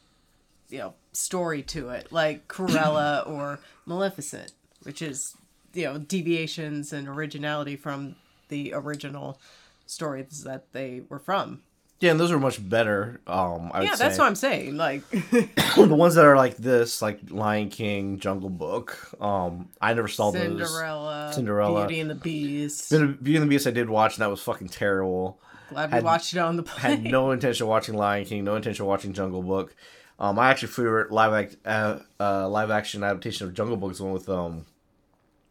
[0.68, 5.34] you know, story to it, like Cruella or Maleficent, which is
[5.72, 8.16] you know deviations and originality from
[8.48, 9.40] the original
[9.86, 11.62] stories that they were from.
[12.00, 13.20] Yeah, and those are much better.
[13.26, 14.76] Um, I yeah, that's what I'm saying.
[14.76, 18.98] Like, the ones that are like this, like Lion King, Jungle Book.
[19.20, 20.42] Um, I never saw those.
[20.42, 21.86] Cinderella, Cinderella.
[21.86, 22.90] Beauty and the Beast.
[22.90, 25.38] Beauty and the Beast, I did watch, and that was fucking terrible.
[25.70, 28.56] Glad we had- watched it on the Had no intention of watching Lion King, no
[28.56, 29.74] intention of watching Jungle Book.
[30.18, 34.00] Um, my actually favorite live act uh, uh, live action adaptation of Jungle Book is
[34.00, 34.66] one with um,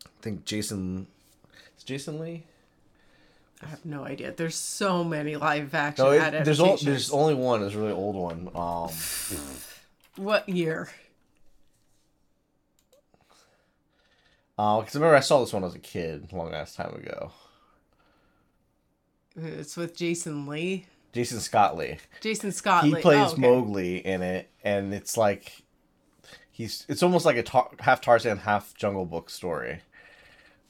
[0.05, 1.07] I think Jason,
[1.83, 2.45] Jason Lee.
[3.63, 4.31] I have no idea.
[4.31, 6.45] There's so many live action No, it, adaptations.
[6.57, 7.63] there's o- there's only one.
[7.63, 8.49] It's a really old one.
[8.55, 8.89] Um,
[10.17, 10.89] What year?
[14.57, 17.31] uh, because remember I saw this one as a kid, a long ass time ago.
[19.35, 20.85] It's with Jason Lee.
[21.11, 21.97] Jason Scott Lee.
[22.21, 22.83] Jason Scott.
[22.85, 23.01] He Lee.
[23.01, 23.41] plays oh, okay.
[23.41, 25.63] Mowgli in it, and it's like
[26.51, 29.81] he's it's almost like a tar- half Tarzan, half Jungle Book story.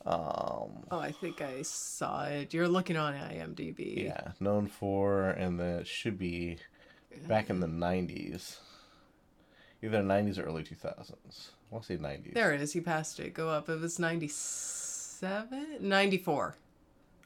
[0.05, 2.53] Um, Oh, I think I saw it.
[2.53, 4.03] You're looking on IMDb.
[4.03, 6.57] yeah, known for, and then it should be
[7.27, 8.57] back in the '90s,
[9.81, 10.81] either '90s or early 2000s.
[10.91, 12.33] I want to say '90s.
[12.33, 12.73] There it is.
[12.73, 13.33] He passed it.
[13.33, 13.69] Go up.
[13.69, 15.77] It was 97?
[15.79, 16.55] 94.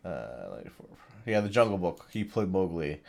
[0.06, 0.10] Uh,
[0.58, 0.86] 94.
[1.26, 2.06] Yeah, the Jungle Book.
[2.12, 3.02] He played Mowgli.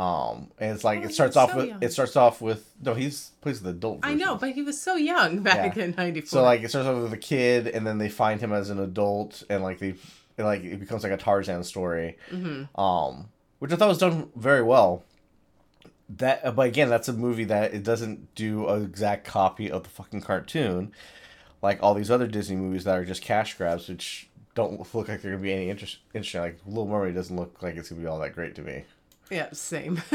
[0.00, 1.82] Um, and it's like Oh, it starts off so with young.
[1.82, 4.00] it starts off with no, he's plays the adult.
[4.02, 5.84] I know, but he was so young back Yeah.
[5.84, 6.26] in 94.
[6.28, 8.78] So like it starts off with a kid, and then they find him as an
[8.80, 9.94] adult, and like they,
[10.38, 12.80] and, like it becomes like a Tarzan story, Mm-hmm.
[12.80, 15.04] um, which I thought was done very well.
[16.16, 19.90] That, but again, that's a movie that it doesn't do an exact copy of the
[19.90, 20.92] fucking cartoon,
[21.62, 25.22] like all these other Disney movies that are just cash grabs, which don't look like
[25.22, 26.40] they're gonna be any interest, interesting.
[26.40, 28.84] Like Little Mermaid doesn't look like it's gonna be all that great to me.
[29.30, 30.02] Yeah, same.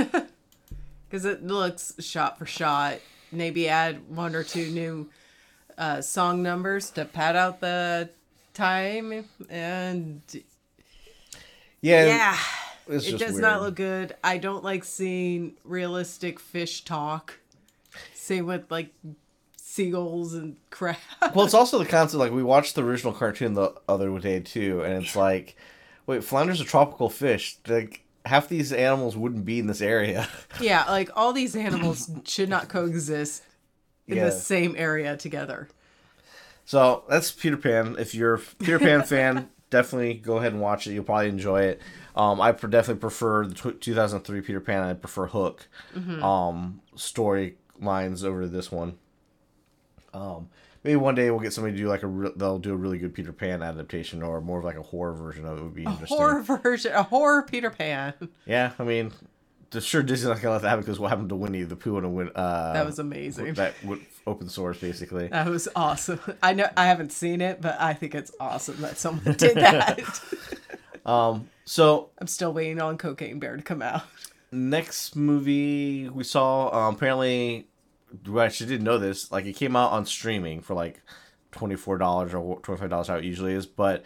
[1.08, 2.96] Because it looks shot for shot.
[3.32, 5.08] Maybe add one or two new
[5.78, 8.10] uh, song numbers to pad out the
[8.54, 9.24] time.
[9.48, 10.22] And
[11.80, 12.38] Yeah, yeah,
[12.88, 13.42] it does weird.
[13.42, 14.16] not look good.
[14.24, 17.36] I don't like seeing realistic fish talk.
[18.14, 18.90] Same with like
[19.58, 20.98] seagulls and crab.
[21.34, 24.82] Well, it's also the concept like we watched the original cartoon the other day too,
[24.82, 25.56] and it's like,
[26.08, 27.58] wait, flounder's a tropical fish.
[27.68, 30.28] Like half these animals wouldn't be in this area.
[30.62, 33.44] yeah, like all these animals should not coexist
[34.08, 34.26] in Yeah.
[34.26, 35.68] the same area together.
[36.66, 37.96] So that's Peter Pan.
[38.00, 40.94] If you're a Peter Pan fan, definitely go ahead and watch it.
[40.94, 41.82] You'll probably enjoy it.
[42.16, 44.82] Um, I definitely prefer the tw 2003 Peter Pan.
[44.82, 45.68] I prefer Hook
[46.22, 48.98] um, story lines over this one.
[50.14, 50.50] Um,
[50.86, 52.98] maybe one day we'll get somebody to do like a re- they'll do a really
[52.98, 55.84] good Peter Pan adaptation or more of like a horror version of it would be
[55.84, 56.16] interesting.
[56.18, 58.14] A horror version, a horror Peter Pan.
[58.46, 59.12] Yeah, I mean,
[59.80, 62.16] sure Disney's not gonna let that happen because what happened to Winnie the Pooh and
[62.16, 62.30] Win?
[62.36, 63.56] Uh, That was amazing.
[63.56, 63.74] that
[64.28, 65.28] open source basically.
[65.28, 66.20] That was awesome.
[66.42, 70.00] I know I haven't seen it, but I think it's awesome that someone did that.
[71.06, 74.02] Um, so I'm still waiting on Cocaine Bear to come out.
[74.52, 77.68] next movie we saw um, apparently,
[78.38, 79.32] I actually didn't know this.
[79.32, 81.02] Like it came out on streaming for like
[81.52, 84.04] twenty four dollars or twenty five dollars how it usually is, but.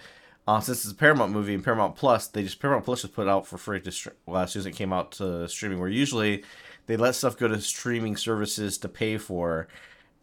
[0.48, 3.28] Uh, since it's a Paramount movie and Paramount Plus, they just Paramount Plus just put
[3.28, 5.78] it out for free to str- well, as soon as it came out to streaming.
[5.80, 6.44] Where usually
[6.88, 9.68] they let stuff go to streaming services to pay for,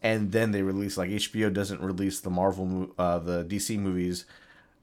[0.02, 4.24] and then they release like HBO doesn't release the Marvel mo- uh, the DC movies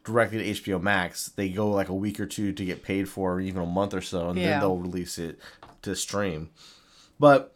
[0.06, 1.26] directly to HBO Max.
[1.36, 3.94] They go like a week or two to get paid for, or even a month
[3.94, 4.52] or so, and Yeah.
[4.52, 5.40] then they'll release it
[5.82, 6.52] to stream.
[7.20, 7.53] But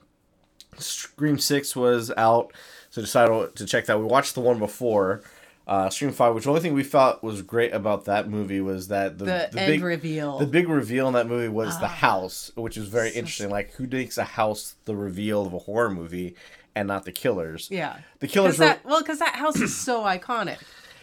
[0.78, 2.54] Scream Six was out,
[2.90, 4.00] so decided to check that.
[4.00, 5.22] We watched the one before.
[5.68, 8.88] Uh, Scream Five, which the only thing we thought was great about that movie was
[8.88, 10.38] that the, The, the end big reveal.
[10.40, 11.80] the big reveal in that movie was Ah.
[11.82, 13.50] the house, which is very interesting.
[13.50, 16.36] Like, who makes a house the reveal of a horror movie
[16.74, 17.68] and not the killers?
[17.70, 17.98] yeah.
[18.20, 20.60] The Cause killers were, that, well, because that house is so iconic.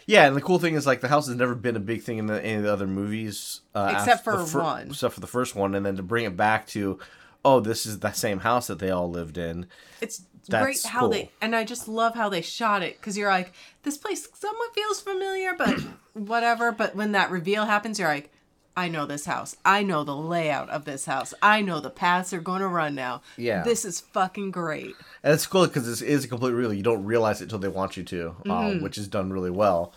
[0.06, 2.16] yeah, and the cool thing is like the house has never been a big thing
[2.16, 4.87] in the, any of the other movies, uh, Except for fir- one.
[4.88, 6.98] except for the first one, and then to bring it back to,
[7.44, 9.66] oh, this is the same house that they all lived in.
[10.00, 13.30] It's That's great how they and I just love how they shot it because you're
[13.30, 13.52] like,
[13.83, 15.78] this place somewhat feels familiar, but
[16.14, 16.72] whatever.
[16.72, 18.30] But when that reveal happens, you're like,
[18.76, 19.57] I know this house.
[19.64, 21.33] I know the layout of this house.
[21.40, 23.22] I know the paths they're going to run now.
[23.37, 23.62] Yeah.
[23.62, 24.94] this is fucking great.
[25.22, 26.72] And it's cool because this is a complete real.
[26.74, 28.50] You don't realize it until they want you to, Mm-hmm.
[28.50, 29.92] um, which is done really well.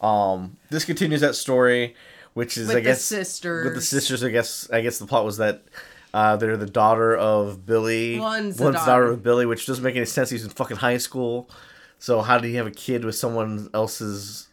[0.00, 1.94] Um, this continues that story,
[2.34, 3.88] which is With I the guess with the sisters.
[3.88, 4.24] sisters.
[4.24, 5.62] I guess I guess the plot was that
[6.14, 8.18] uh, they're the daughter of Billy.
[8.18, 9.10] One's the one's daughter daughter.
[9.12, 10.30] of Billy, which doesn't make any sense.
[10.30, 11.48] He's in fucking high school.
[11.98, 14.48] So how did he have a kid with someone else's?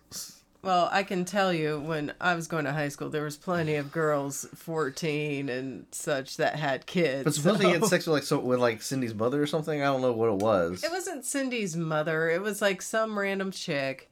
[0.61, 3.75] Well, I can tell you, when I was going to high school, there was plenty
[3.75, 7.23] of girls, fourteen and such, that had kids.
[7.23, 9.81] But supposedly he had sex with like so with like Cindy's mother or something.
[9.81, 10.83] I don't know what it was.
[10.83, 12.29] It wasn't Cindy's mother.
[12.29, 14.11] It was like some random chick.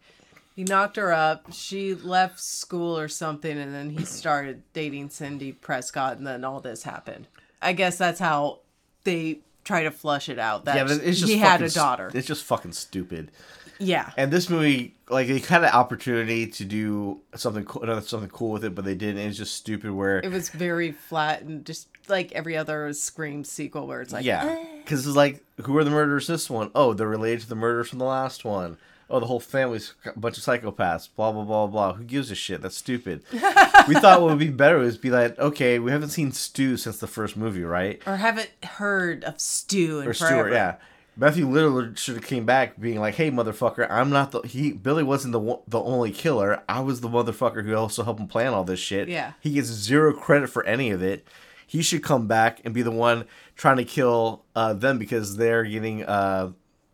[0.56, 1.54] He knocked her up.
[1.54, 6.62] She left school or something, and then he started dating Cindy Prescott, and then all
[6.62, 7.28] this happened.
[7.62, 8.60] I guess that's how
[9.04, 10.66] they try to flush it out.
[10.66, 12.12] That yeah, it's just he had a st- daughter.
[12.14, 13.32] It's just fucking stupid.
[13.80, 18.52] yeah, And this movie, like they had an opportunity to do something, cool, something cool
[18.52, 19.20] with it, but they didn't.
[19.20, 19.92] It's just stupid.
[19.92, 24.26] Where it was very flat and just like every other Scream sequel where it's like,
[24.26, 24.66] yeah, eh.
[24.80, 26.28] because it's like, who are the murderers?
[26.28, 28.78] This one, oh, they're related to the murderers from the last one.
[29.10, 31.08] Oh, the whole family's a bunch of psychopaths.
[31.16, 31.94] Blah blah blah blah.
[31.94, 32.62] Who gives a shit?
[32.62, 33.24] That's stupid.
[33.32, 36.98] we thought what would be better is be like, okay, we haven't seen Stu since
[36.98, 38.02] the first movie, right?
[38.06, 40.36] or haven't heard of Stu in Or forever.
[40.36, 40.76] Stuart, yeah.
[41.20, 44.72] Matthew literally should have came back being like, "Hey, motherfucker, I'm not the he.
[44.72, 46.62] Billy wasn't the the only killer.
[46.70, 49.08] I was the motherfucker who also helped him plan all this shit.
[49.08, 49.32] Yeah.
[49.40, 51.28] he gets zero credit for any of it.
[51.66, 55.64] He should come back and be the one trying to kill uh, them because they're
[55.64, 56.52] getting uh,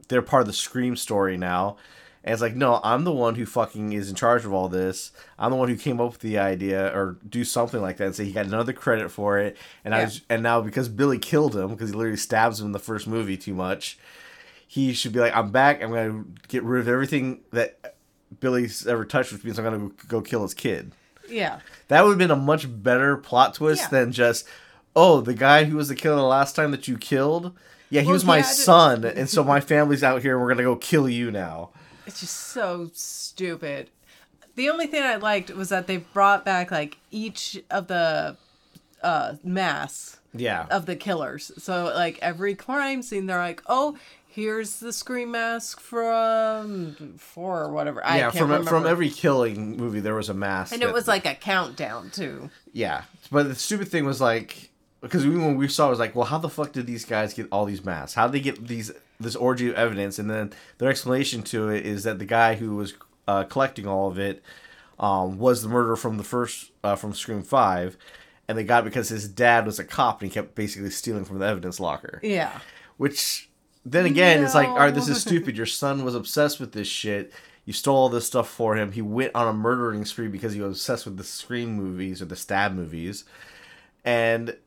[0.08, 1.76] they're part of the Scream story now.
[2.24, 5.12] And it's like, no, I'm the one who fucking is in charge of all this.
[5.38, 8.16] I'm the one who came up with the idea, or do something like that, and
[8.16, 9.58] say he got another credit for it.
[9.84, 12.72] And I was, and now because Billy killed him because he literally stabs him in
[12.72, 13.98] the first movie too much,
[14.66, 15.84] he should be like, I'm back.
[15.84, 17.96] I'm gonna get rid of everything that
[18.40, 20.94] Billy's ever touched, which means I'm gonna go kill his kid.
[21.30, 21.60] Yeah.
[21.90, 24.00] That would have been a much better plot twist Yeah.
[24.00, 24.48] than just,
[24.96, 27.52] oh, the guy who was the killer the last time that you killed.
[27.90, 30.50] Yeah, he Well, was my yeah, son, and so my family's out here, and we're
[30.50, 31.70] gonna go kill you now.
[32.06, 33.90] It's just so stupid.
[34.56, 38.38] The only thing I liked was that they brought back like each of the
[39.02, 41.52] uh masks Yeah, of the killers.
[41.58, 47.70] So like every crime scene they're like, "Oh, here's the scream mask from 4 or
[47.72, 48.22] whatever." I yeah.
[48.26, 48.70] can't From remember.
[48.70, 52.12] from every killing movie, there was a mask, and that- it was like a countdown
[52.12, 52.50] too.
[52.72, 54.70] Yeah, but the stupid thing was like
[55.02, 57.04] because we, when we saw it, it was like, well, how the fuck did these
[57.04, 58.14] guys get all these masks?
[58.14, 58.90] How did they get these
[59.24, 60.20] this orgy of evidence?
[60.20, 62.94] And then their explanation to it is that the guy who was
[63.28, 64.44] uh, collecting all of it
[65.00, 67.98] um, was the murderer from the first uh, from Scream Five,
[68.48, 71.26] and they got it because his dad was a cop and he kept basically stealing
[71.26, 72.20] from the evidence locker.
[72.24, 72.60] Yeah.
[72.98, 73.50] Which
[73.86, 75.58] then again, it's like, all right, this is stupid.
[75.58, 77.34] Your son was obsessed with this shit.
[77.66, 78.92] You stole all this stuff for him.
[78.92, 82.26] He went on a murdering spree because he was obsessed with the Scream movies or
[82.26, 83.24] the stab movies.
[84.04, 84.58] And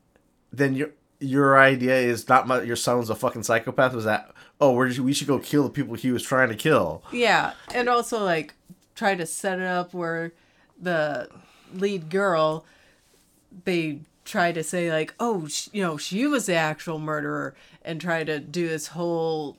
[0.52, 3.94] then your your idea is not my, your son was a fucking psychopath.
[3.94, 7.02] Was that oh we're, we should go kill the people he was trying to kill?
[7.12, 8.54] Yeah, and also like
[8.94, 10.32] try to set it up where
[10.80, 11.28] the
[11.74, 12.64] lead girl
[13.64, 18.00] they try to say like, "Oh, sh- you know, she was the actual murderer," and
[18.00, 19.56] try to do this whole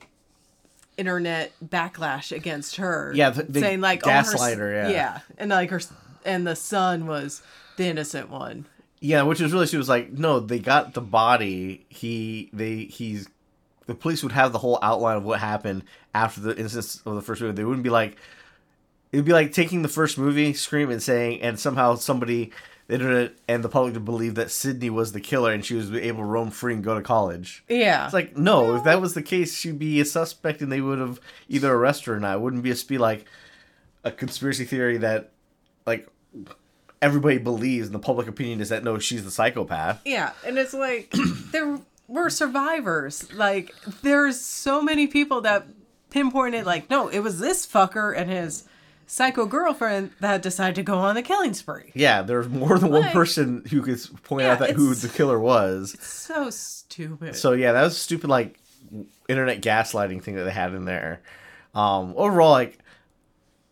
[0.96, 3.12] internet backlash against her.
[3.14, 4.88] Yeah, the- the saying like, gaslight oh, her, yeah.
[4.90, 5.80] yeah, and like her,
[6.24, 7.42] and the son was
[7.76, 8.66] the innocent one.
[9.00, 11.86] Yeah, which is really she was like, no, they got the body.
[11.88, 13.28] He they he's
[13.86, 15.84] the police would have the whole outline of what happened
[16.14, 17.54] after the instance of the first movie.
[17.54, 18.16] They wouldn't be like
[19.12, 22.52] it'd be like taking the first movie, Scream, and saying, and somehow somebody
[22.88, 25.92] the internet and the public to believe that Sydney was the killer and she was
[25.92, 27.62] able to roam free and go to college.
[27.68, 30.80] Yeah, It's like no, if that was the case, she'd be a suspect and they
[30.80, 32.36] would have either arrested her or not.
[32.36, 33.26] It wouldn't be just be like
[34.04, 35.32] a conspiracy theory that
[35.86, 36.08] like
[37.00, 40.00] everybody believes and the public opinion is that no, she's the psychopath.
[40.04, 41.12] Yeah, and it's like
[41.52, 43.32] there were survivors.
[43.32, 45.66] Like there's so many people that
[46.10, 48.64] pinpointed like, no, it was this fucker and his
[49.06, 51.90] psycho girlfriend that decided to go on the killing spree.
[51.94, 55.38] Yeah, there's more than one person who could point Yeah, out that who the killer
[55.38, 55.96] was.
[56.00, 57.34] So stupid.
[57.36, 58.58] So yeah, that was a stupid like
[59.28, 61.20] internet gaslighting thing that they had in there.
[61.74, 62.78] Um, overall, like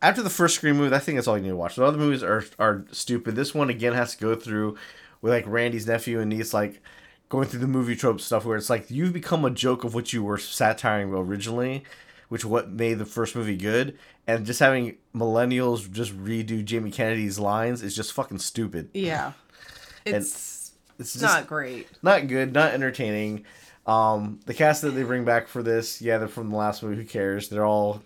[0.09, 1.77] after the first Scream movie, I think that's all you need to watch.
[1.77, 3.35] The other movies are are stupid.
[3.37, 4.77] This one again has to go through
[5.21, 6.81] with like Randy's nephew and niece, like
[7.29, 10.13] going through the movie trope stuff where it's like you've become a joke of what
[10.13, 11.83] you were satiring originally,
[12.29, 17.39] which what made the first movie good, and just having millennials just redo Jamie Kennedy's
[17.39, 18.91] lines is just fucking stupid.
[18.95, 19.33] yeah,
[20.07, 21.89] it's It's just not great.
[22.03, 23.45] not good, not entertaining.
[23.87, 26.97] Um, the cast that they bring back for this, yeah, they're from the last movie.
[26.97, 27.49] Who cares?
[27.49, 28.03] They're all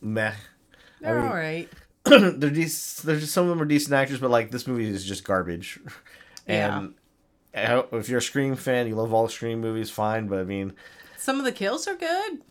[0.00, 0.32] meh.
[1.00, 1.68] They're mean- all right.
[2.04, 3.06] they're decent.
[3.06, 5.80] They're just some of them are decent actors, but like this movie is just garbage.
[6.48, 6.94] And
[7.54, 10.28] I don't- if you're a Scream fan, you love all the Scream movies, fine.
[10.28, 10.74] But I mean,
[11.16, 12.42] Some of the kills are good.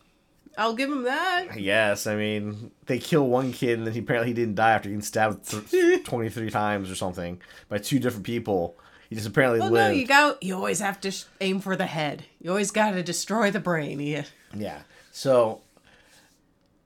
[0.58, 1.58] I'll give them that.
[1.60, 4.88] yes, I mean they kill one kid and then he apparently he didn't die after
[4.88, 8.74] getting stabbed th- twenty three times or something by two different people.
[9.08, 9.96] He just apparently Well, no, lived.
[9.98, 10.42] you got.
[10.42, 12.24] You always have to sh- aim for the head.
[12.40, 14.00] You always got to destroy the brain.
[14.00, 14.24] Yeah.
[14.54, 14.80] Yeah.
[15.12, 15.60] So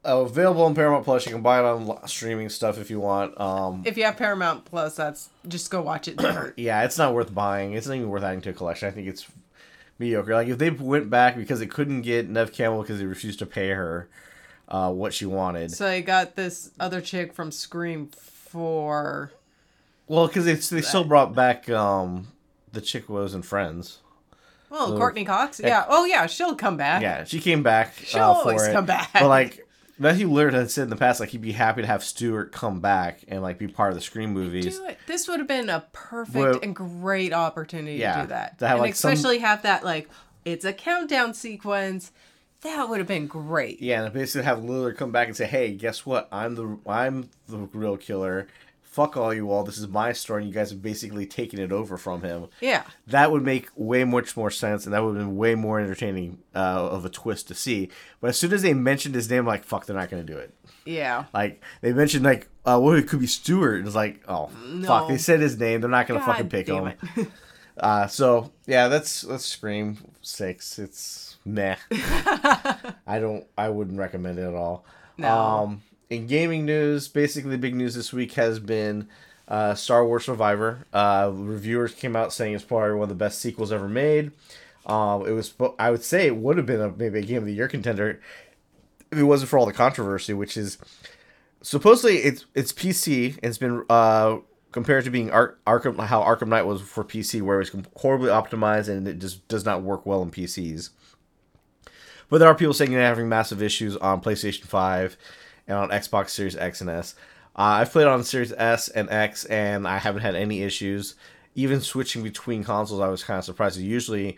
[0.04, 1.26] available on Paramount Plus.
[1.26, 3.38] You can buy it on streaming stuff if you want.
[3.40, 6.20] Um, If you have Paramount Plus, that's just go watch it.
[6.56, 7.74] yeah, it's not worth buying.
[7.74, 8.88] It's not even worth adding to a collection.
[8.88, 9.26] I think it's
[9.98, 10.34] mediocre.
[10.34, 13.46] Like if they went back because they couldn't get Neve Campbell because they refused to
[13.46, 14.08] pay her
[14.68, 15.72] uh, what she wanted.
[15.72, 19.32] so I got this other chick from Scream for.
[20.06, 22.28] Well, because they they still brought back um,
[22.72, 23.98] the chick who was in Friends.
[24.72, 25.60] Oh, Courteney Cox.
[25.62, 25.84] Yeah.
[25.88, 26.26] Oh, yeah.
[26.26, 27.02] She'll come back.
[27.02, 27.94] Yeah, she came back.
[28.04, 28.72] She'll uh, always it.
[28.72, 29.10] come back.
[29.12, 29.66] But like,
[30.00, 32.80] Matthew Lillard had said in the past like he'd be happy to have Stewart come
[32.80, 34.78] back and like be part of the Scream movies.
[34.78, 34.98] Do it.
[35.06, 38.58] This would have been a perfect and great opportunity Yeah, to do that.
[38.60, 40.08] to have, and like, some- especially have that like
[40.44, 42.12] it's a countdown sequence.
[42.62, 43.80] That would have been great.
[43.80, 46.28] Yeah, and basically have Lillard come back and say, "Hey, guess what?
[46.32, 48.48] I'm the I'm the real killer.
[48.90, 49.62] Fuck all you all.
[49.62, 52.83] This is my story, and you guys have basically taken it over from him." Yeah.
[53.07, 56.38] That would make way much more sense, and that would have been way more entertaining
[56.55, 57.88] uh, of a twist to see.
[58.20, 60.33] But as soon as they mentioned his name, I'm like, fuck, they're not going to
[60.33, 60.53] do it.
[60.85, 61.26] Yeah.
[61.33, 63.79] Like they mentioned, like, uh, well, it could be Stewart.
[63.79, 64.50] And it's like, oh,
[64.85, 65.81] fuck, they said his name.
[65.81, 66.92] They're not going to fucking pick him.
[67.81, 70.79] Uh, so yeah, that's that's Scream Six.
[70.79, 71.76] It's meh.
[71.90, 73.46] I don't.
[73.57, 74.85] I wouldn't recommend it at all.
[75.16, 75.29] No.
[75.29, 79.09] Um, in gaming news, basically the big news this week has been
[79.49, 80.87] uh, Star Wars Survivor.
[80.92, 84.33] Uh, reviewers came out saying it's probably one of the best sequels ever made.
[84.87, 85.55] Um, it was.
[85.79, 88.20] I would say it would have been a, maybe a game of the year contender
[89.11, 90.79] if it wasn't for all the controversy, which is
[91.62, 93.38] supposedly it's it's PC.
[93.42, 94.38] It's been uh,
[94.73, 98.31] compared to being Ar- Arkham how Arkham Knight was for PC, where it was horribly
[98.31, 100.90] optimized and it just does not work well in PCs.
[102.29, 105.16] But there are people saying they're having massive issues on PlayStation Five
[105.70, 107.14] and on Xbox Series X and S.
[107.56, 111.14] Uh, I've played on Series S and X, and I haven't had any issues.
[111.54, 113.78] Even switching between consoles, I was kind of surprised.
[113.78, 114.37] Usually,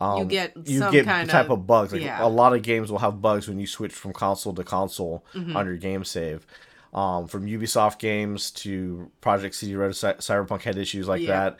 [0.00, 1.92] um, You get you some get kind type of- of bugs.
[1.92, 2.24] Like yeah.
[2.24, 5.56] a lot of games will have bugs when you switch from console to console Mm-hmm.
[5.56, 6.46] on your game save.
[6.92, 11.50] Um, from Ubisoft games to Project CD Red, Cy- Cyberpunk had issues like Yeah.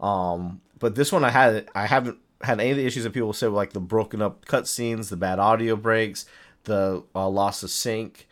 [0.00, 0.04] that.
[0.06, 3.32] Um, but this one I had I haven't had any of the issues that people
[3.32, 6.26] say like the broken up cutscenes, the bad audio breaks,
[6.64, 8.26] the uh, loss of sync,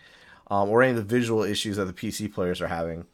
[0.53, 3.07] um, or any of the visual issues that the PC players are having.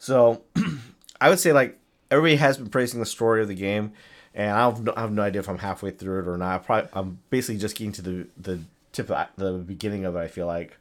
[0.00, 0.42] So
[1.20, 1.78] I would say like
[2.10, 3.92] everybody has been praising the story of the game,
[4.34, 6.54] and I have no, I have no idea if I'm halfway through it or not.
[6.54, 10.18] I probably, I'm basically just getting to the the tip of the beginning of it.
[10.18, 10.76] I feel like,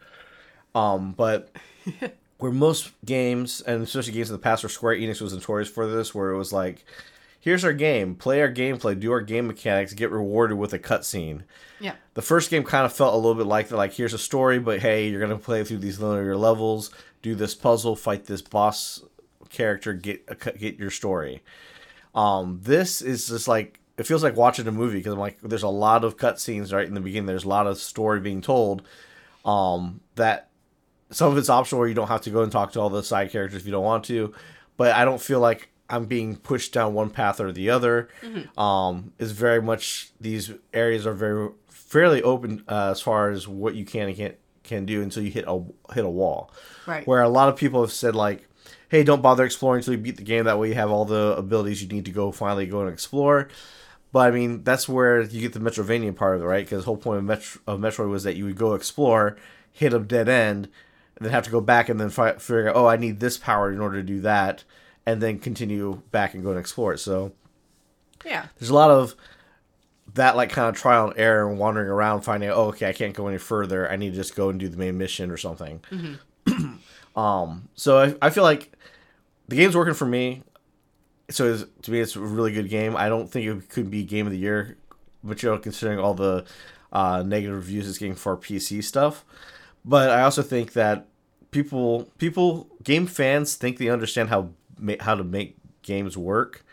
[0.73, 1.55] um, but
[2.39, 5.85] where most games and especially games in the past where Square Enix was notorious for
[5.85, 6.83] this, where it was like,
[7.41, 11.41] here's our game, play our gameplay, do our game mechanics, get rewarded with a cutscene.
[11.79, 11.95] Yeah.
[12.13, 13.75] The first game kind of felt a little bit like that.
[13.75, 17.55] Like, here's a story, but hey, you're gonna play through these linear levels, do this
[17.55, 19.03] puzzle, fight this boss
[19.49, 21.41] character, get a, get your story.
[22.13, 25.63] Um, this is just like it feels like watching a movie because I'm like, there's
[25.63, 27.27] a lot of cutscenes right in the beginning.
[27.27, 28.83] There's a lot of story being told.
[29.43, 30.49] Um, that
[31.09, 33.03] some of it's optional where you don't have to go and talk to all the
[33.03, 34.33] side characters if you don't want to,
[34.77, 38.09] but I don't feel like I'm being pushed down one path or the other.
[38.57, 43.75] Um, is very much these areas are very fairly open uh, as far as what
[43.75, 46.51] you can and can't can do until you hit a hit a wall.
[46.87, 47.05] Right.
[47.05, 48.47] Where a lot of people have said like,
[48.89, 50.45] "Hey, don't bother exploring until you beat the game.
[50.45, 53.49] That way you have all the abilities you need to go finally go and explore."
[54.13, 56.65] But I mean, that's where you get the Metrovania part of it, right?
[56.65, 59.37] Because the whole point of, Metro- of Metroid was that you would go explore,
[59.71, 60.67] hit a dead end,
[61.15, 63.37] and then have to go back and then fi- figure out, oh, I need this
[63.37, 64.65] power in order to do that,
[65.05, 66.99] and then continue back and go and explore it.
[66.99, 67.31] So
[68.25, 68.45] Yeah.
[68.59, 69.15] there's a lot of
[70.13, 72.93] that like kind of trial and error and wandering around finding out, oh okay i
[72.93, 73.89] can't go any further.
[73.89, 75.81] I need to just go and do the main mission or something.
[77.15, 78.71] Um so I, I feel like
[79.47, 80.43] the game's working for me.
[81.29, 82.95] So to me it's a really good game.
[82.95, 84.77] I don't think it could be game of the year
[85.23, 86.45] but you know considering all the
[86.91, 89.23] uh, negative reviews it's getting for pc stuff.
[89.85, 91.07] But i also think that
[91.51, 94.49] people people game fans think they understand how
[94.81, 96.65] ma- how to make games work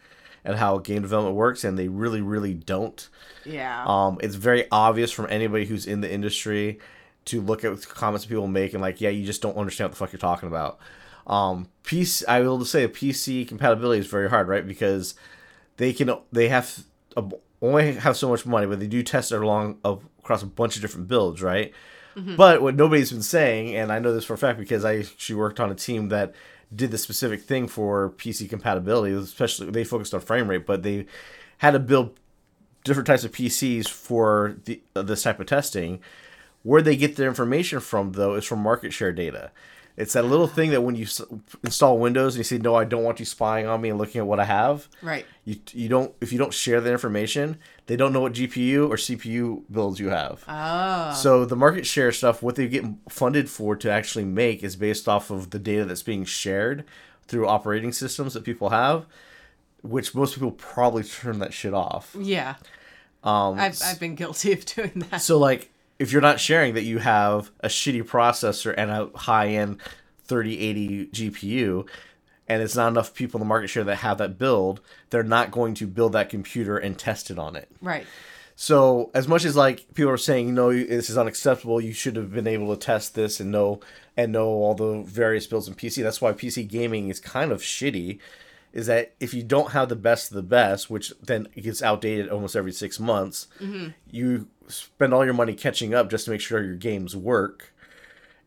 [0.45, 3.09] and how game development works and they really really don't
[3.45, 3.85] Yeah.
[3.87, 6.79] um, it's very obvious from anybody who's in the industry
[7.27, 9.99] to look at comments people make and like, yeah, you just don't understand what the
[9.99, 10.79] fuck you're talking about.
[11.27, 14.67] Um, PC, I will say PC compatibility is very hard, right?
[14.67, 15.15] Because
[15.77, 16.85] they can they have
[17.19, 17.25] a,
[17.61, 20.77] only have so much money, but they do test it along of, across a bunch
[20.77, 21.73] of different builds, right?
[22.37, 25.37] But what nobody's been saying, and I know this for a fact because I actually
[25.37, 26.35] worked on a team that
[26.75, 31.07] did the specific thing for PC compatibility, especially they focused on frame rate, but they
[31.59, 32.19] had to build
[32.85, 36.01] different types of PCs for the, uh, this type of testing.
[36.63, 39.53] Where they get their information from, though, is from market share data.
[39.99, 41.21] It's that little thing that when you s-
[41.65, 44.21] install Windows and you say, "No, I don't want you spying on me and looking
[44.21, 45.27] at what I have," right.
[45.45, 48.97] you you don't if you don't share that information, they don't know what GPU or
[48.97, 50.45] CPU builds you have.
[50.47, 51.13] Oh.
[51.15, 55.09] So the market share stuff, what they get funded for to actually make, is based
[55.09, 56.85] off of the data that's being shared
[57.27, 59.05] through operating systems that people have,
[59.83, 62.15] which most people probably turn that shit off.
[62.19, 62.55] Yeah.
[63.25, 65.21] Um, I've I've been guilty of doing that.
[65.23, 69.49] so like if you're not sharing that you have a shitty processor and a high
[69.49, 69.81] end
[70.25, 71.89] 3080 GPU
[72.47, 74.81] and it's not enough people in the market share that have that build,
[75.11, 77.71] they're not going to build that computer and test it on it.
[77.83, 78.07] Right.
[78.57, 82.33] So as much as like people are saying no, this is unacceptable, you should have
[82.33, 83.81] been able to test this and know
[84.17, 86.03] and know all the various builds in PC.
[86.03, 88.19] That's why PC gaming is kind of shitty.
[88.73, 92.29] Is that if you don't have the best of the best, which then gets outdated
[92.29, 93.91] almost every six months, mm-hmm.
[94.11, 97.73] you spend all your money catching up just to make sure your games work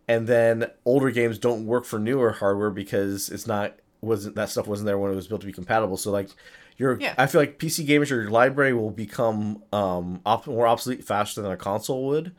[0.07, 4.67] and then older games don't work for newer hardware because it's not wasn't that stuff
[4.67, 5.95] wasn't there when it was built to be compatible.
[5.95, 6.29] So like
[6.77, 7.13] your Yeah.
[7.17, 11.51] I feel like PC gamers your library will become um op- more obsolete faster than
[11.51, 12.33] a console would.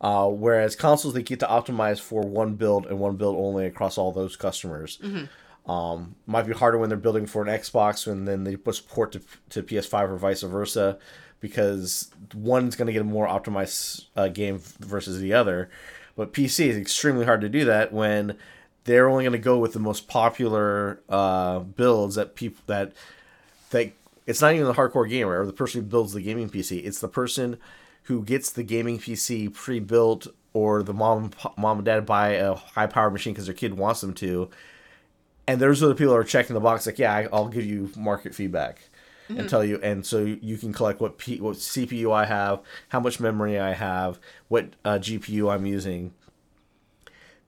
[0.00, 3.96] Uh, whereas consoles they get to optimize for one build and one build only across
[3.96, 5.00] all those customers.
[5.66, 9.12] Um, might be harder when they're building for an Xbox and then they put support
[9.12, 10.98] to, to PS5 or vice versa
[11.44, 15.68] because one's going to get a more optimized uh, game versus the other.
[16.16, 18.38] But PC is extremely hard to do that when
[18.84, 22.92] they're only going to go with the most popular uh, builds that people that
[23.72, 23.92] that
[24.26, 26.82] it's not even the hardcore gamer or the person who builds the gaming PC.
[26.82, 27.58] It's the person
[28.04, 33.12] who gets the gaming PC pre-built or the mom mom and dad buy a high-powered
[33.12, 34.48] machine because their kid wants them to.
[35.46, 38.34] And there's other people that are checking the box like, yeah, I'll give you market
[38.34, 38.88] feedback
[39.28, 43.00] and tell you, and so you can collect what P, what CPU I have, how
[43.00, 44.18] much memory I have,
[44.48, 46.12] what uh, GPU I'm using.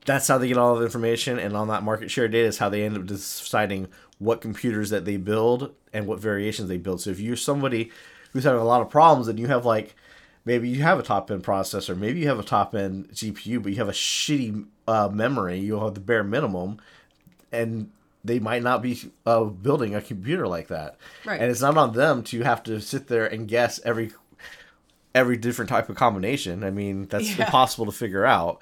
[0.05, 2.69] That's how they get all the information, and on that market share data is how
[2.69, 7.01] they end up deciding what computers that they build and what variations they build.
[7.01, 7.91] So if you're somebody
[8.33, 9.95] who's having a lot of problems, and you have like
[10.45, 13.73] maybe you have a top end processor, maybe you have a top end GPU, but
[13.73, 16.79] you have a shitty uh, memory, you'll have the bare minimum,
[17.53, 17.91] and
[18.27, 20.97] they might not be uh, building a computer like that.
[21.25, 21.41] Right.
[21.41, 24.11] And it's not on them to have to sit there and guess every
[25.15, 26.63] every different type of combination.
[26.63, 27.47] I mean, that's Yeah.
[27.47, 28.61] impossible to figure out.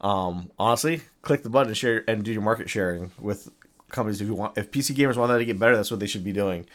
[0.00, 3.50] Um, honestly, click the button and share and do your market sharing with
[3.90, 4.58] companies if you want.
[4.58, 6.66] If PC gamers want that to get better, that's what they should be doing.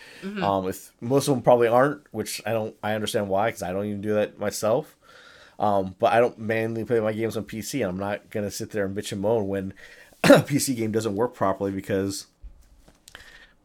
[0.42, 3.72] Um, if most of them probably aren't, which I don't, I understand why because I
[3.72, 4.96] don't even do that myself.
[5.60, 8.72] Um, but I don't mainly play my games on PC, and I'm not gonna sit
[8.72, 9.74] there and bitch and moan when
[10.24, 12.28] PC game doesn't work properly because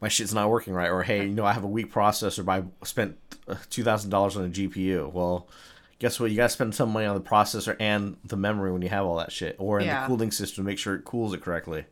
[0.01, 2.63] my shit's not working right, or hey, you know, I have a weak processor, but
[2.81, 5.11] I spent uh, two thousand dollars on a GPU.
[5.11, 5.47] Well,
[5.99, 6.29] guess what?
[6.31, 9.17] You gotta spend some money on the processor and the memory when you have all
[9.17, 10.01] that shit, or in Yeah.
[10.01, 11.85] the cooling system to make sure it cools it correctly.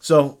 [0.00, 0.38] So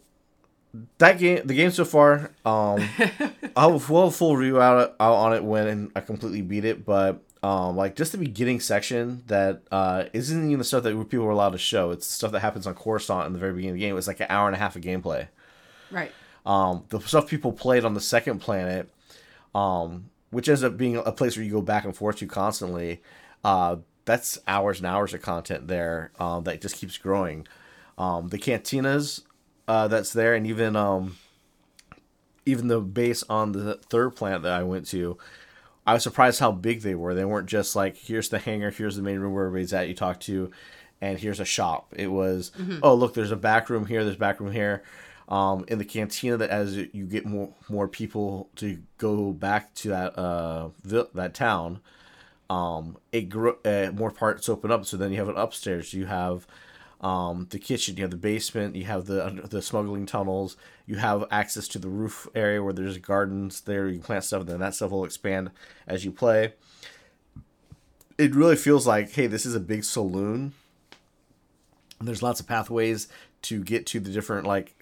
[0.98, 2.88] that game, the game so far, um,
[3.56, 6.84] I'll we'll have a full review out, out on it when I completely beat it,
[6.84, 11.24] but um, like just the beginning section that uh, isn't even the stuff that people
[11.24, 11.90] were allowed to show.
[11.90, 13.96] It's stuff that happens on Coruscant in the very beginning of the game.
[13.96, 15.28] It's like an hour and a half of gameplay.
[15.90, 16.12] Right.
[16.44, 18.90] Um, the stuff people played on the second planet,
[19.54, 23.02] um, which ends up being a place where you go back and forth to constantly,
[23.44, 27.46] uh, that's hours and hours of content there um, that just keeps growing.
[27.96, 29.22] Um, the cantinas
[29.68, 31.16] uh, that's there, and even um,
[32.46, 35.18] even the base on the third planet that I went to,
[35.90, 37.14] I was surprised how big they were.
[37.14, 39.88] They weren't just like here's the hangar, here's the main room where everybody's at.
[39.88, 40.52] You talk to,
[41.00, 41.92] and here's a shop.
[41.96, 42.52] It was
[42.84, 44.84] oh look, there's a back room here, there's a back room here.
[45.28, 49.88] Um, in the cantina, that as you get more more people to go back to
[49.88, 51.80] that uh that town,
[52.48, 54.86] um, it grew, uh, more parts open up.
[54.86, 55.92] So then you have an upstairs.
[55.92, 56.46] You have
[57.00, 57.96] um, the kitchen.
[57.96, 58.76] You have the basement.
[58.76, 60.56] You have the the smuggling tunnels.
[60.86, 63.86] You have access to the roof area where there's gardens there.
[63.86, 64.46] You can plant stuff.
[64.46, 65.50] Then that stuff will expand
[65.86, 66.54] as you play.
[68.18, 70.52] It really feels like, hey, this is a big saloon.
[71.98, 73.08] And there's lots of pathways
[73.42, 74.74] to get to the different like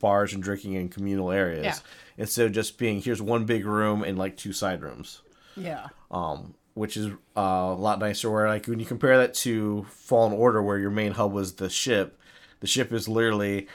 [0.00, 1.74] bars and drinking and communal areas Yeah.
[2.18, 5.22] instead of just being here's one big room and like two side rooms
[5.56, 5.88] Yeah.
[6.10, 7.06] um, which is
[7.36, 8.30] uh, a lot nicer.
[8.30, 11.68] Where like when you compare that to Fallen Order, where your main hub was the
[11.70, 12.18] ship,
[12.60, 13.66] the ship is literally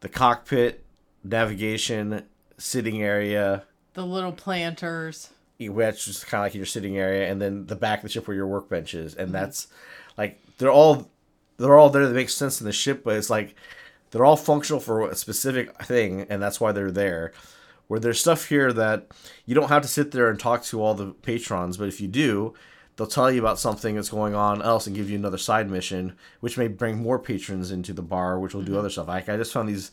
[0.00, 0.84] the cockpit,
[1.24, 2.22] navigation,
[2.58, 5.30] sitting area, The little planters.
[5.58, 8.26] which is kind of like your sitting area, and then the back of the ship
[8.28, 9.68] where your workbench is, and that's
[10.18, 11.10] like they're all
[11.56, 12.06] they're all there.
[12.06, 13.54] That makes sense in the ship, but it's like
[14.10, 17.32] they're all functional for a specific thing, and that's why they're there.
[17.92, 19.08] Where there's stuff here that
[19.44, 22.08] you don't have to sit there and talk to all the patrons, but if you
[22.08, 22.54] do,
[22.96, 26.16] they'll tell you about something that's going on else and give you another side mission,
[26.40, 29.08] which may bring more patrons into the bar, which will do other stuff.
[29.08, 29.90] Like I just found these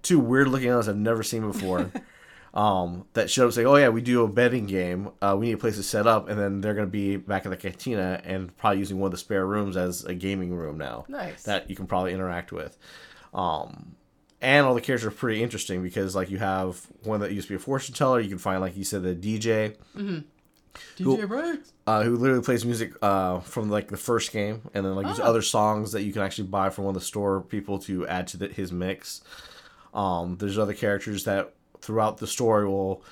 [0.00, 1.92] two weird looking ones I've never seen before.
[2.54, 5.10] um, that showed up saying, "Oh yeah, we do a betting game.
[5.20, 7.44] Uh, we need a place to set up," and then they're going to be back
[7.44, 10.78] in the cantina and probably using one of the spare rooms as a gaming room
[10.78, 11.04] now.
[11.08, 11.42] Nice.
[11.42, 12.78] That you can probably interact with.
[13.34, 13.96] Um,
[14.40, 17.52] and all the characters are pretty interesting because like you have one that used to
[17.52, 18.20] be a fortune teller.
[18.20, 19.74] You can find like you said the DJ
[20.96, 21.72] DJ Briggs.
[21.86, 25.20] uh, who literally plays music uh, from like the first game, and then like there's
[25.20, 25.24] Oh.
[25.24, 28.26] other songs that you can actually buy from one of the store people to add
[28.28, 29.22] to the, his mix.
[29.94, 33.02] Um, there's other characters that throughout the story will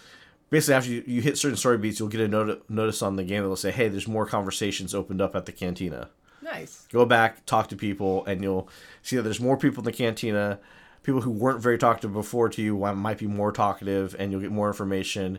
[0.50, 3.24] basically after you, you hit certain story beats, you'll get a not- notice on the
[3.24, 6.10] game that will say, "Hey, there's more conversations opened up at the cantina."
[6.42, 6.86] Nice.
[6.92, 8.68] Go back, talk to people, and you'll
[9.02, 10.60] see that there's more people in the cantina.
[11.06, 14.50] People who weren't very talkative before to you might be more talkative, and you'll get
[14.50, 15.38] more information,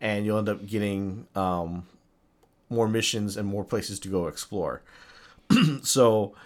[0.00, 1.88] and you'll end up getting um,
[2.68, 4.82] more missions and more places to go explore.
[5.82, 6.36] so,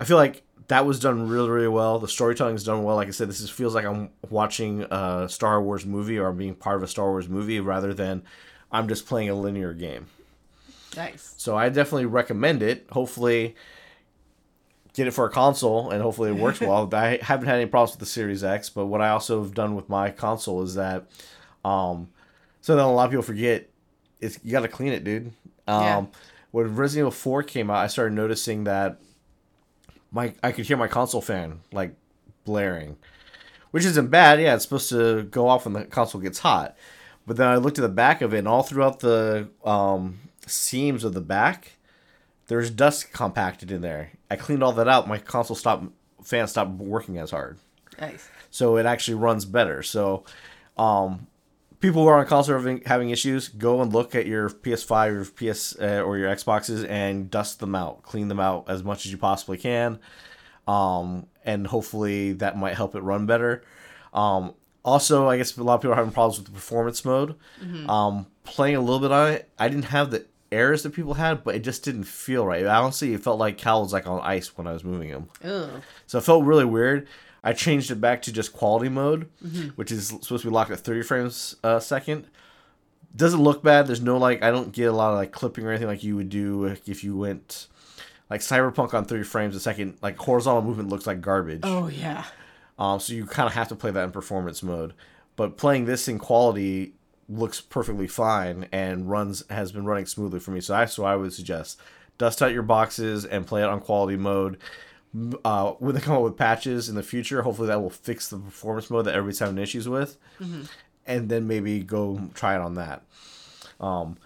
[0.00, 2.00] I feel like that was done really, really well.
[2.00, 2.96] The storytelling is done well.
[2.96, 6.36] Like I said, this is, feels like I'm watching a Star Wars movie or I'm
[6.36, 8.24] being part of a Star Wars movie rather than
[8.72, 10.06] I'm just playing a linear game.
[10.96, 11.34] Nice.
[11.36, 12.88] So I definitely recommend it.
[12.90, 13.54] Hopefully,
[14.94, 16.88] get it for a console and hopefully it works well.
[16.94, 19.74] I haven't had any problems with the Series X, but what I also have done
[19.74, 21.06] with my console is that,
[21.64, 22.08] um,
[22.60, 23.68] so that a lot of people forget,
[24.20, 25.32] is you got to clean it, dude.
[25.66, 26.04] Um, Yeah.
[26.52, 29.00] When Resident Evil Four came out, I started noticing that
[30.10, 31.94] my I could hear my console fan like
[32.44, 32.96] blaring,
[33.70, 34.40] which isn't bad.
[34.40, 36.76] Yeah, it's supposed to go off when the console gets hot.
[37.26, 41.04] But then I looked at the back of it, and all throughout the um, seams
[41.04, 41.76] of the back,
[42.50, 44.10] there's dust compacted in there.
[44.28, 45.06] I cleaned all that out.
[45.06, 45.86] My console stopped
[46.24, 47.58] fan stopped working as hard,
[48.00, 48.28] Nice.
[48.50, 49.82] so it actually runs better.
[49.84, 50.24] So,
[50.76, 51.28] um,
[51.78, 55.24] people who are on console having, having issues, go and look at your PS5 or
[55.24, 59.12] PS uh, or your Xboxes and dust them out, clean them out as much as
[59.12, 59.98] you possibly can,
[60.66, 63.62] um, and hopefully that might help it run better.
[64.12, 67.36] Um, also, I guess a lot of people are having problems with the performance mode.
[67.88, 71.44] Um, playing a little bit on it, I didn't have the errors that people had,
[71.44, 72.64] but it just didn't feel right.
[72.66, 75.28] Honestly, it felt like Cal was like on ice when I was moving him.
[75.44, 75.82] Ugh.
[76.06, 77.06] So it felt really weird.
[77.42, 79.28] I changed it back to just quality mode,
[79.76, 82.26] which is supposed to be locked at 30 frames a second.
[83.16, 83.86] Doesn't look bad.
[83.86, 86.16] There's no like I don't get a lot of like clipping or anything like you
[86.16, 87.66] would do if you went
[88.28, 89.96] like Cyberpunk on 30 frames a second.
[90.02, 91.60] Like horizontal movement looks like garbage.
[91.62, 92.24] Oh yeah.
[92.78, 94.94] Um, so you kind of have to play that in performance mode.
[95.36, 96.94] But playing this in quality
[97.30, 100.60] looks perfectly fine and runs has been running smoothly for me.
[100.60, 101.80] So that's what I would suggest.
[102.18, 104.58] Dust out your boxes and play it on quality mode.
[105.44, 108.38] Uh, when they come up with patches in the future, hopefully that will fix the
[108.38, 110.16] performance mode that everybody's having issues with,
[111.06, 113.02] and then maybe go try it on that.
[113.80, 114.18] Um,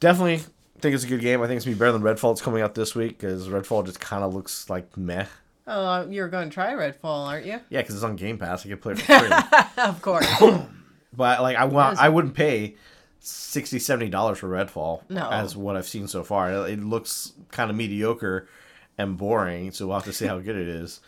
[0.00, 0.42] definitely
[0.80, 1.40] think it's a good game.
[1.42, 2.32] I think it's gonna be better than Redfall.
[2.32, 5.26] It's coming out this week because Redfall just kind of looks like meh.
[5.66, 7.60] Oh, you're going to try Redfall, aren't you?
[7.68, 8.66] Yeah, because it's on Game Pass.
[8.66, 9.62] I can play it for free.
[9.84, 10.26] of course.
[11.12, 12.76] But like I want, I wouldn't pay
[13.20, 15.02] 60 70 dollars for Redfall.
[15.10, 15.28] No.
[15.30, 16.50] as what I've seen so far.
[16.52, 18.48] It, it looks kind of mediocre
[18.96, 19.72] and boring.
[19.72, 21.00] So we'll have to see how good it is.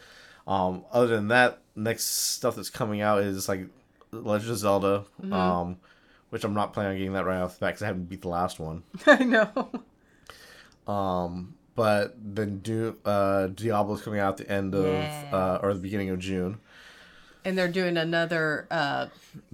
[0.47, 3.67] Um, other than that, next stuff that's coming out is like
[4.11, 5.33] Legend of Zelda, Mm-hmm.
[5.33, 5.77] um,
[6.31, 8.23] which I'm not planning on getting that right off the bat because I haven't beat
[8.23, 8.83] the last one.
[9.07, 9.71] I know.
[10.87, 15.31] Um, but then do uh, Diablo's coming out at the end of Yeah.
[15.33, 16.59] uh, or the beginning of June.
[17.45, 19.07] And they're doing another uh,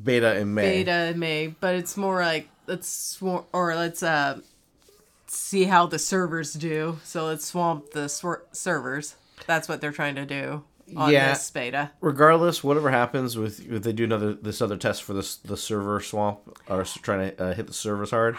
[0.03, 0.82] Beta in May.
[0.84, 4.41] beta in May, but it's more like let's or let's uh
[5.26, 6.99] see how the servers do.
[7.05, 9.14] So let's swamp the servers.
[9.47, 10.64] That's what they're trying to do
[10.97, 11.30] on Yeah.
[11.30, 11.91] this beta.
[12.01, 16.01] regardless, whatever happens with if they do another this other test for this the server
[16.01, 18.36] swamp or trying to uh, hit the servers hard.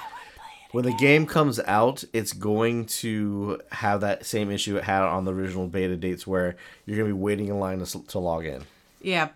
[0.71, 5.25] When the game comes out, it's going to have that same issue it had on
[5.25, 8.45] the original beta dates, where you're going to be waiting in line to, to log
[8.45, 8.61] in.
[9.01, 9.29] Yeah,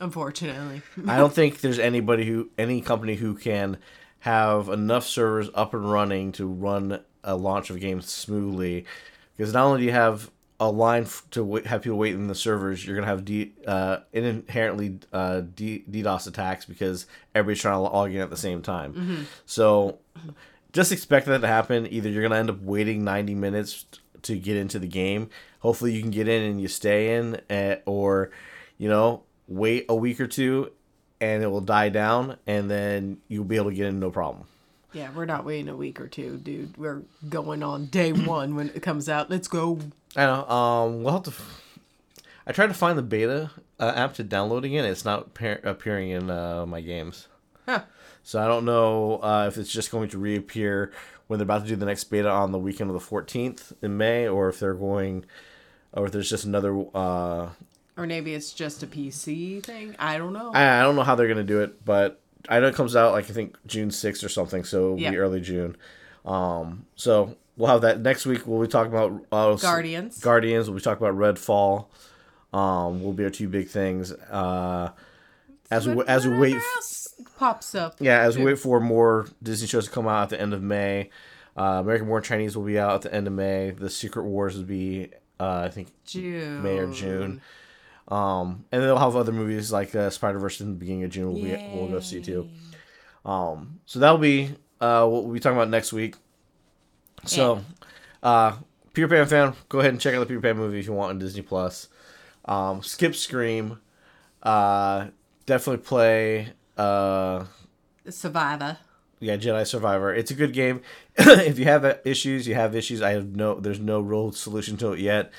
[0.00, 0.82] unfortunately.
[1.06, 3.78] I don't think there's anybody who any company who can
[4.20, 8.84] have enough servers up and running to run a launch of games smoothly.
[9.36, 10.30] Because not only do you have
[10.60, 13.52] a line f- to wait, have people wait in the servers, you're gonna have D,
[13.66, 18.62] uh, inherently uh, D, DDoS attacks because everybody's trying to log in at the same
[18.62, 19.26] time.
[19.46, 19.98] So
[20.72, 21.86] just expect that to happen.
[21.92, 23.84] Either you're gonna end up waiting 90 minutes
[24.22, 25.28] to get into the game.
[25.58, 28.30] Hopefully you can get in and you stay in, uh, or
[28.78, 30.70] you know wait a week or two
[31.20, 34.46] and it will die down, and then you'll be able to get in no problem.
[34.92, 36.76] Yeah, we're not waiting a week or two, dude.
[36.76, 39.30] We're going on day one when it comes out.
[39.30, 39.78] Let's go.
[40.14, 40.48] I know.
[40.48, 41.30] Um, we'll have to.
[41.30, 41.62] F-
[42.46, 44.84] I tried to find the beta uh, app to download again.
[44.84, 47.28] It's not appear- appearing in uh, my games.
[47.66, 47.84] Huh.
[48.22, 50.92] So I don't know uh, if it's just going to reappear
[51.26, 53.96] when they're about to do the next beta on the weekend of the 14th in
[53.96, 55.24] May, or if they're going,
[55.92, 56.74] or if there's just another.
[57.96, 59.94] Or maybe it's just a PC thing.
[59.98, 60.50] I don't know.
[60.52, 63.12] I, I don't know how they're gonna do it, but I know it comes out
[63.12, 65.10] like I think June 6th or something, so it'll Yeah.
[65.12, 65.76] be early June.
[66.24, 68.46] Um, so we'll have that next week.
[68.46, 70.18] We'll be talking about uh, Guardians.
[70.20, 70.68] Guardians.
[70.68, 71.86] We'll be talking about Redfall.
[72.52, 74.12] Um, will be our two big things.
[74.12, 74.90] Uh,
[75.70, 76.56] as we as we wait.
[77.38, 77.96] Pops up.
[78.00, 80.62] Yeah, as we wait for more Disney shows to come out at the end of
[80.62, 81.10] May,
[81.56, 83.70] uh, American Born Chinese will be out at the end of May.
[83.70, 86.62] The Secret Wars will be, uh, I think, June.
[86.62, 87.40] May or June.
[88.08, 91.32] Um, and they'll have other movies like uh, Spider Verse in the beginning of June.
[91.32, 92.48] We'll, be, we'll go see too.
[93.24, 96.16] Um, so that'll be uh, what we'll be talking about next week.
[97.24, 97.64] So,
[98.22, 98.56] uh,
[98.92, 101.10] Peter Pan fan, go ahead and check out the Peter Pan movie if you want
[101.10, 101.88] on Disney Plus.
[102.44, 103.80] Um, skip Scream.
[104.42, 105.08] Uh,
[105.46, 106.52] definitely play.
[106.76, 107.44] Uh,
[108.08, 108.76] Survivor.
[109.20, 110.14] yeah, Jedi Survivor.
[110.14, 110.82] It's a good game.
[111.16, 113.00] if you have issues, you have issues.
[113.00, 113.58] I have no.
[113.58, 115.32] There's no real solution to it yet.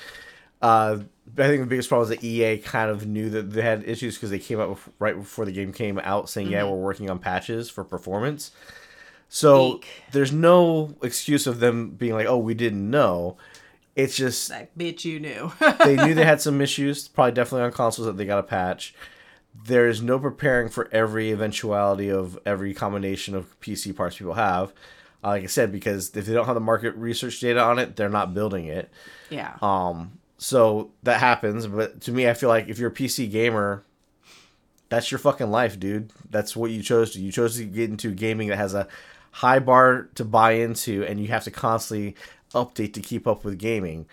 [0.60, 1.00] Uh,
[1.38, 4.14] I think the biggest problem is that EA kind of knew that they had issues
[4.14, 7.18] because they came out right before the game came out, saying, "Yeah, we're working on
[7.18, 8.52] patches for performance."
[9.28, 9.86] So Eek.
[10.12, 13.36] there's no excuse of them being like, "Oh, we didn't know."
[13.96, 15.52] It's just Like, bitch, you knew.
[15.84, 18.94] they knew they had some issues, probably definitely on consoles that they got a patch.
[19.64, 24.74] There is no preparing for every eventuality of every combination of PC parts people have.
[25.24, 27.96] Uh, like I said, because if they don't have the market research data on it,
[27.96, 28.90] they're not building it.
[29.30, 29.56] yeah.
[29.62, 31.66] Um, so that happens.
[31.66, 33.84] But to me, I feel like if you're a PC gamer,
[34.88, 36.12] that's your fucking life, dude.
[36.30, 37.20] That's what you chose to.
[37.20, 38.88] You chose to get into gaming that has a
[39.32, 42.16] high bar to buy into, and you have to constantly
[42.52, 44.06] update to keep up with gaming.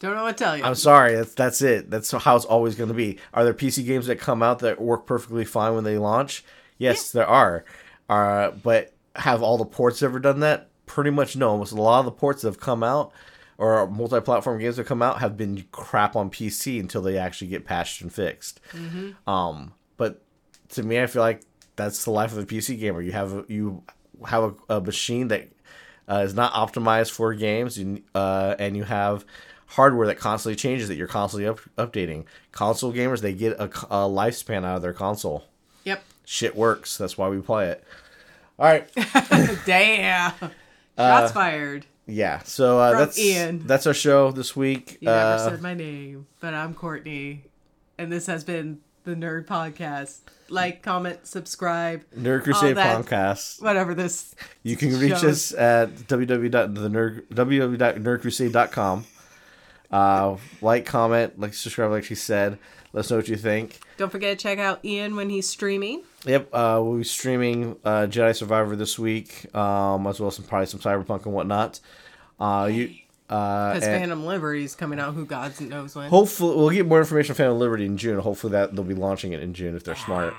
[0.00, 0.64] Don't know what to tell you.
[0.64, 1.88] I'm sorry, that's that's it.
[1.88, 3.18] That's how it's always going to be.
[3.32, 6.44] Are there PC games that come out that work perfectly fine when they launch?
[6.76, 7.64] Yes, there are.
[8.08, 10.68] Uh, but have all the ports ever done that?
[10.86, 11.50] Pretty much no.
[11.50, 13.12] Almost a lot of the ports that have come out
[13.58, 17.64] or multi-platform games that come out have been crap on PC until they actually get
[17.64, 18.60] patched and fixed.
[19.26, 20.22] Um, but
[20.70, 21.42] to me, I feel like
[21.76, 23.00] that's the life of a PC gamer.
[23.00, 23.82] You have a, you
[24.26, 25.48] have a, a machine that
[26.08, 29.24] uh, is not optimized for games, and, uh, and you have
[29.68, 32.24] hardware that constantly changes that you're constantly up, updating.
[32.50, 35.44] Console gamers they get a, a lifespan out of their console.
[35.84, 36.02] yep.
[36.24, 36.96] Shit works.
[36.98, 37.84] That's why we play it.
[38.58, 38.88] All right.
[39.66, 40.32] Damn.
[40.96, 41.86] Uh, Shots fired.
[42.06, 42.40] Yeah.
[42.44, 43.66] So uh, that's Ian.
[43.66, 44.98] that's our show this week.
[45.00, 47.44] You never Uh, said my name, but I'm Courtney,
[47.98, 50.18] and this has been the Nerd Podcast.
[50.48, 53.62] Like, comment, subscribe, Nerd Crusade that- podcast.
[53.62, 54.34] whatever this.
[54.62, 59.04] You can reach us at www.nerd www.nerdcrusade.com.
[59.90, 62.58] Uh, like, comment, like, subscribe, like she said.
[62.92, 63.78] Let us know what you think.
[63.96, 66.02] Don't forget to check out Ian when he's streaming.
[66.26, 70.44] Yep, uh, we'll be streaming uh, Jedi Survivor this week, um, as well as some
[70.44, 71.80] probably some Cyberpunk and whatnot.
[72.38, 72.94] Uh, you,
[73.30, 75.14] uh, Because and Phantom Liberty's coming out.
[75.14, 76.10] Who God knows when.
[76.10, 78.18] hopefully we'll get more information on Phantom Liberty in June.
[78.18, 80.34] Hopefully that they'll be launching it in June if they're smart.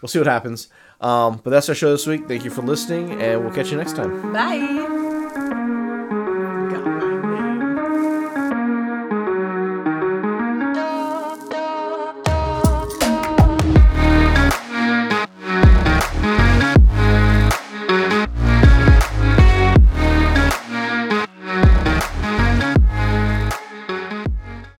[0.00, 0.66] We'll see what happens.
[1.00, 2.26] Um, but that's our show this week.
[2.26, 4.32] Thank you for listening, and we'll catch you next time.
[4.32, 5.11] Bye.